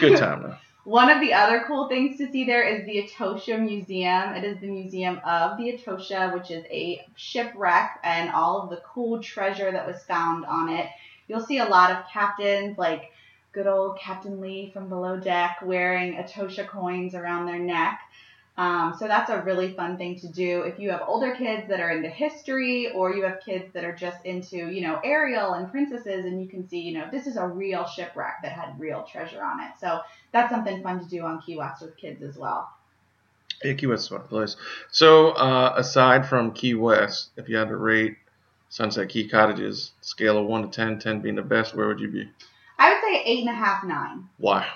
Good 0.00 0.16
time 0.18 0.42
though. 0.42 0.56
One 0.84 1.10
of 1.10 1.20
the 1.20 1.32
other 1.34 1.64
cool 1.66 1.88
things 1.88 2.16
to 2.18 2.30
see 2.30 2.44
there 2.44 2.62
is 2.62 2.86
the 2.86 3.02
Atocha 3.02 3.58
Museum. 3.58 4.34
It 4.34 4.44
is 4.44 4.60
the 4.60 4.68
museum 4.68 5.20
of 5.26 5.58
the 5.58 5.70
Atocha, 5.70 6.32
which 6.32 6.52
is 6.52 6.64
a 6.70 7.04
shipwreck 7.16 7.98
and 8.04 8.30
all 8.30 8.62
of 8.62 8.70
the 8.70 8.80
cool 8.86 9.20
treasure 9.20 9.72
that 9.72 9.84
was 9.84 10.04
found 10.04 10.44
on 10.46 10.68
it. 10.68 10.86
You'll 11.26 11.44
see 11.44 11.58
a 11.58 11.64
lot 11.64 11.90
of 11.90 12.06
captains, 12.08 12.78
like 12.78 13.10
good 13.56 13.66
old 13.66 13.98
Captain 13.98 14.38
Lee 14.38 14.70
from 14.70 14.90
Below 14.90 15.16
Deck, 15.18 15.60
wearing 15.62 16.18
Atocha 16.18 16.66
coins 16.66 17.14
around 17.14 17.46
their 17.46 17.58
neck. 17.58 18.00
Um, 18.58 18.94
so 18.98 19.08
that's 19.08 19.30
a 19.30 19.40
really 19.40 19.72
fun 19.72 19.96
thing 19.96 20.20
to 20.20 20.28
do 20.28 20.60
if 20.62 20.78
you 20.78 20.90
have 20.90 21.02
older 21.06 21.34
kids 21.34 21.66
that 21.68 21.80
are 21.80 21.90
into 21.90 22.10
history 22.10 22.92
or 22.92 23.14
you 23.14 23.24
have 23.24 23.40
kids 23.42 23.72
that 23.72 23.82
are 23.82 23.94
just 23.94 24.26
into, 24.26 24.70
you 24.70 24.82
know, 24.82 25.00
Ariel 25.02 25.54
and 25.54 25.70
princesses 25.70 26.26
and 26.26 26.40
you 26.40 26.48
can 26.48 26.68
see, 26.68 26.80
you 26.80 26.98
know, 26.98 27.08
this 27.10 27.26
is 27.26 27.38
a 27.38 27.48
real 27.48 27.86
shipwreck 27.86 28.42
that 28.42 28.52
had 28.52 28.78
real 28.78 29.04
treasure 29.10 29.42
on 29.42 29.60
it. 29.60 29.70
So 29.80 30.00
that's 30.32 30.50
something 30.50 30.82
fun 30.82 31.02
to 31.02 31.08
do 31.08 31.22
on 31.22 31.40
Key 31.40 31.56
West 31.56 31.80
with 31.80 31.96
kids 31.96 32.22
as 32.22 32.36
well. 32.36 32.70
Yeah, 33.64 33.72
Key 33.72 33.86
West 33.86 34.04
is 34.04 34.12
a 34.12 34.18
fun 34.18 34.28
place. 34.28 34.56
So, 34.90 35.30
uh, 35.30 35.72
aside 35.78 36.28
from 36.28 36.52
Key 36.52 36.74
West, 36.74 37.30
if 37.38 37.48
you 37.48 37.56
had 37.56 37.68
to 37.68 37.76
rate 37.76 38.18
Sunset 38.68 39.08
Key 39.08 39.28
Cottages, 39.28 39.92
scale 40.02 40.36
of 40.36 40.46
1 40.46 40.62
to 40.62 40.68
10, 40.68 40.98
10 40.98 41.20
being 41.20 41.36
the 41.36 41.42
best, 41.42 41.74
where 41.74 41.88
would 41.88 42.00
you 42.00 42.08
be? 42.08 42.28
Say 43.06 43.22
eight 43.24 43.40
and 43.40 43.48
a 43.48 43.54
half, 43.54 43.84
nine. 43.84 44.28
Why? 44.38 44.66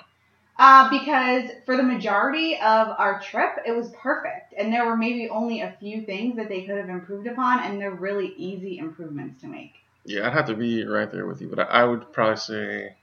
Uh, 0.56 0.90
because 0.90 1.50
for 1.64 1.76
the 1.76 1.82
majority 1.82 2.54
of 2.54 2.88
our 2.98 3.20
trip, 3.20 3.56
it 3.66 3.72
was 3.72 3.90
perfect. 3.90 4.52
And 4.56 4.72
there 4.72 4.84
were 4.86 4.96
maybe 4.96 5.28
only 5.28 5.62
a 5.62 5.74
few 5.80 6.02
things 6.02 6.36
that 6.36 6.48
they 6.48 6.62
could 6.62 6.76
have 6.76 6.88
improved 6.90 7.26
upon, 7.26 7.60
and 7.60 7.80
they're 7.80 7.90
really 7.90 8.34
easy 8.36 8.78
improvements 8.78 9.40
to 9.40 9.48
make. 9.48 9.72
Yeah, 10.04 10.26
I'd 10.26 10.32
have 10.34 10.46
to 10.46 10.54
be 10.54 10.84
right 10.84 11.10
there 11.10 11.26
with 11.26 11.40
you, 11.40 11.48
but 11.48 11.60
I 11.60 11.80
I 11.80 11.84
would 11.84 12.12
probably 12.12 12.36
say 12.36 12.94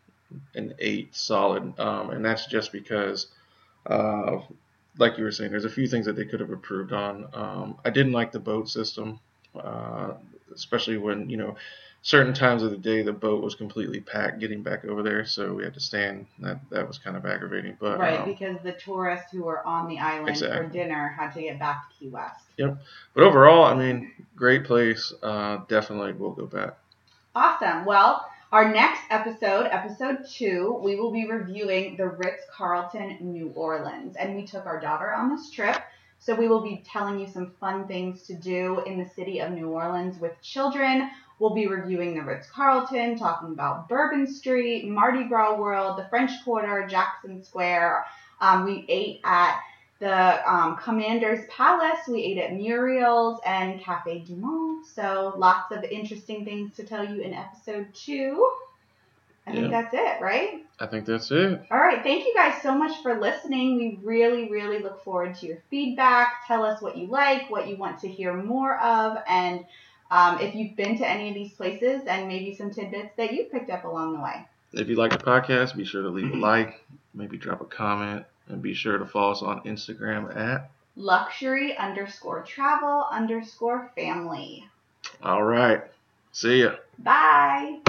an 0.56 0.76
8 0.80 1.16
solid. 1.16 1.80
Um, 1.80 2.12
and 2.12 2.24
that's 2.24 2.46
just 2.46 2.72
because, 2.72 3.28
uh, 3.86 4.40
like 4.98 5.18
you 5.18 5.24
were 5.24 5.32
saying, 5.32 5.52
there's 5.52 5.66
a 5.66 5.70
few 5.70 5.88
things 5.88 6.06
that 6.06 6.16
they 6.16 6.26
could 6.26 6.40
have 6.40 6.52
improved 6.52 6.94
on. 6.94 7.28
Um, 7.34 7.78
I 7.84 7.90
didn't 7.90 8.14
like 8.14 8.32
the 8.32 8.40
boat 8.40 8.70
system, 8.70 9.20
uh, 9.60 10.14
especially 10.54 10.98
when, 10.98 11.30
you 11.30 11.38
know, 11.38 11.58
certain 12.02 12.34
times 12.34 12.64
of 12.64 12.72
the 12.72 12.78
day 12.78 13.02
the 13.02 13.14
boat 13.14 13.44
was 13.44 13.56
completely 13.56 14.00
packed 14.00 14.40
getting 14.40 14.64
back 14.64 14.86
over 14.86 15.04
there, 15.04 15.26
so 15.26 15.54
we 15.54 15.64
had 15.64 15.74
to 15.74 15.80
stand. 15.80 16.26
That 16.40 16.60
that 16.70 16.88
was 16.88 16.98
kind 16.98 17.18
of 17.18 17.26
aggravating, 17.26 17.78
but 17.80 18.00
right, 18.00 18.20
um, 18.20 18.26
because 18.26 18.58
the 18.64 18.74
tourists 18.74 19.32
who 19.32 19.44
were 19.44 19.66
on 19.66 19.88
the 19.88 20.00
island 20.00 20.38
for 20.38 20.68
dinner 20.68 21.10
had 21.10 21.34
to 21.34 21.42
get 21.42 21.60
back 21.60 21.90
to 21.90 22.00
Key 22.00 22.10
West. 22.10 22.44
Yep, 22.58 22.78
but 23.14 23.24
overall, 23.24 23.66
I 23.66 23.76
mean, 23.76 24.12
great 24.36 24.64
place. 24.64 25.14
Uh, 25.22 25.60
definitely 25.68 26.14
will 26.14 26.32
go 26.32 26.46
back. 26.46 26.78
Awesome. 27.36 27.86
Well, 27.86 28.26
our 28.52 28.74
next 28.74 29.02
episode, 29.10 29.68
episode 29.72 30.26
two, 30.26 30.80
we 30.82 30.96
will 30.96 31.12
be 31.12 31.28
reviewing 31.28 31.98
the 31.98 32.08
Ritz 32.08 32.44
Carlton 32.52 33.18
New 33.20 33.50
Orleans. 33.50 34.16
And 34.16 34.36
we 34.36 34.46
took 34.48 34.66
our 34.66 34.80
daughter 34.80 35.14
on 35.14 35.30
this 35.30 35.52
trip. 35.52 35.76
So 36.20 36.34
we 36.34 36.48
will 36.48 36.62
be 36.62 36.82
telling 36.86 37.20
you 37.20 37.28
some 37.28 37.52
fun 37.60 37.88
things 37.88 38.24
to 38.24 38.34
do 38.34 38.80
in 38.86 38.98
the 38.98 39.10
city 39.10 39.40
of 39.40 39.52
New 39.52 39.70
Orleans 39.70 40.20
with 40.20 40.42
children. 40.42 41.12
We'll 41.40 41.54
be 41.54 41.68
reviewing 41.68 42.16
the 42.16 42.22
Ritz 42.24 42.50
Carlton, 42.50 43.18
talking 43.18 43.50
about 43.50 43.88
Bourbon 43.88 44.26
Street, 44.26 44.88
Mardi 44.88 45.26
Gras 45.26 45.56
World, 45.58 46.00
the 46.00 46.08
French 46.10 46.32
Quarter, 46.44 46.88
Jackson 46.88 47.44
Square. 47.44 48.06
Um, 48.42 48.66
we 48.66 48.86
ate 48.90 49.22
at 49.24 49.60
the 50.00 50.52
um, 50.52 50.78
Commander's 50.78 51.46
Palace. 51.50 52.00
We 52.08 52.24
ate 52.24 52.38
at 52.38 52.54
Muriel's 52.54 53.40
and 53.46 53.80
Cafe 53.80 54.20
Du 54.20 54.36
Monde. 54.36 54.86
So 54.86 55.34
lots 55.38 55.72
of 55.72 55.84
interesting 55.84 56.44
things 56.46 56.76
to 56.76 56.84
tell 56.84 57.04
you 57.04 57.22
in 57.22 57.34
episode 57.34 57.88
two. 57.94 58.52
I 59.46 59.52
think 59.54 59.72
Yeah. 59.72 59.82
that's 59.82 59.94
it, 59.94 60.22
right? 60.22 60.66
I 60.80 60.88
think 60.88 61.06
that's 61.06 61.32
it. 61.32 61.62
All 61.72 61.78
right. 61.80 62.04
Thank 62.04 62.26
you 62.26 62.34
guys 62.36 62.62
so 62.62 62.76
much 62.78 63.02
for 63.02 63.20
listening. 63.20 63.78
We 63.78 64.00
really, 64.04 64.50
really 64.50 64.80
look 64.80 65.04
forward 65.04 65.36
to 65.36 65.46
your 65.48 65.58
feedback. 65.70 66.46
Tell 66.48 66.64
us 66.64 66.82
what 66.82 66.98
you 66.98 67.08
like, 67.08 67.50
what 67.50 67.68
you 67.68 67.78
want 67.78 68.00
to 68.02 68.08
hear 68.08 68.34
more 68.34 68.78
of, 68.80 69.18
and 69.28 69.66
um, 70.12 70.40
if 70.40 70.56
you've 70.56 70.76
been 70.76 70.98
to 70.98 71.08
any 71.08 71.30
of 71.30 71.36
these 71.36 71.54
places 71.54 72.04
and 72.08 72.28
maybe 72.28 72.56
some 72.56 72.72
tidbits 72.72 73.16
that 73.18 73.34
you 73.34 73.46
picked 73.46 73.70
up 73.70 73.84
along 73.84 74.14
the 74.14 74.22
way. 74.22 74.46
If 74.74 74.88
you 74.88 74.96
like 74.96 75.12
the 75.12 75.18
podcast, 75.18 75.76
be 75.76 75.86
sure 75.86 76.04
to 76.04 76.10
leave 76.10 76.32
a 76.32 76.38
like, 76.38 76.84
maybe 77.14 77.38
drop 77.38 77.62
a 77.62 77.66
comment, 77.66 78.26
and 78.48 78.62
be 78.62 78.74
sure 78.74 78.98
to 78.98 79.06
follow 79.06 79.32
us 79.32 79.42
on 79.42 79.62
Instagram 79.62 80.36
at. 80.36 80.70
Luxury 80.96 81.78
underscore 81.78 82.42
travel 82.44 83.06
underscore 83.12 83.92
family. 83.96 84.68
All 85.22 85.44
right. 85.44 85.84
See 86.32 86.64
ya. 86.64 86.76
Bye. 87.00 87.80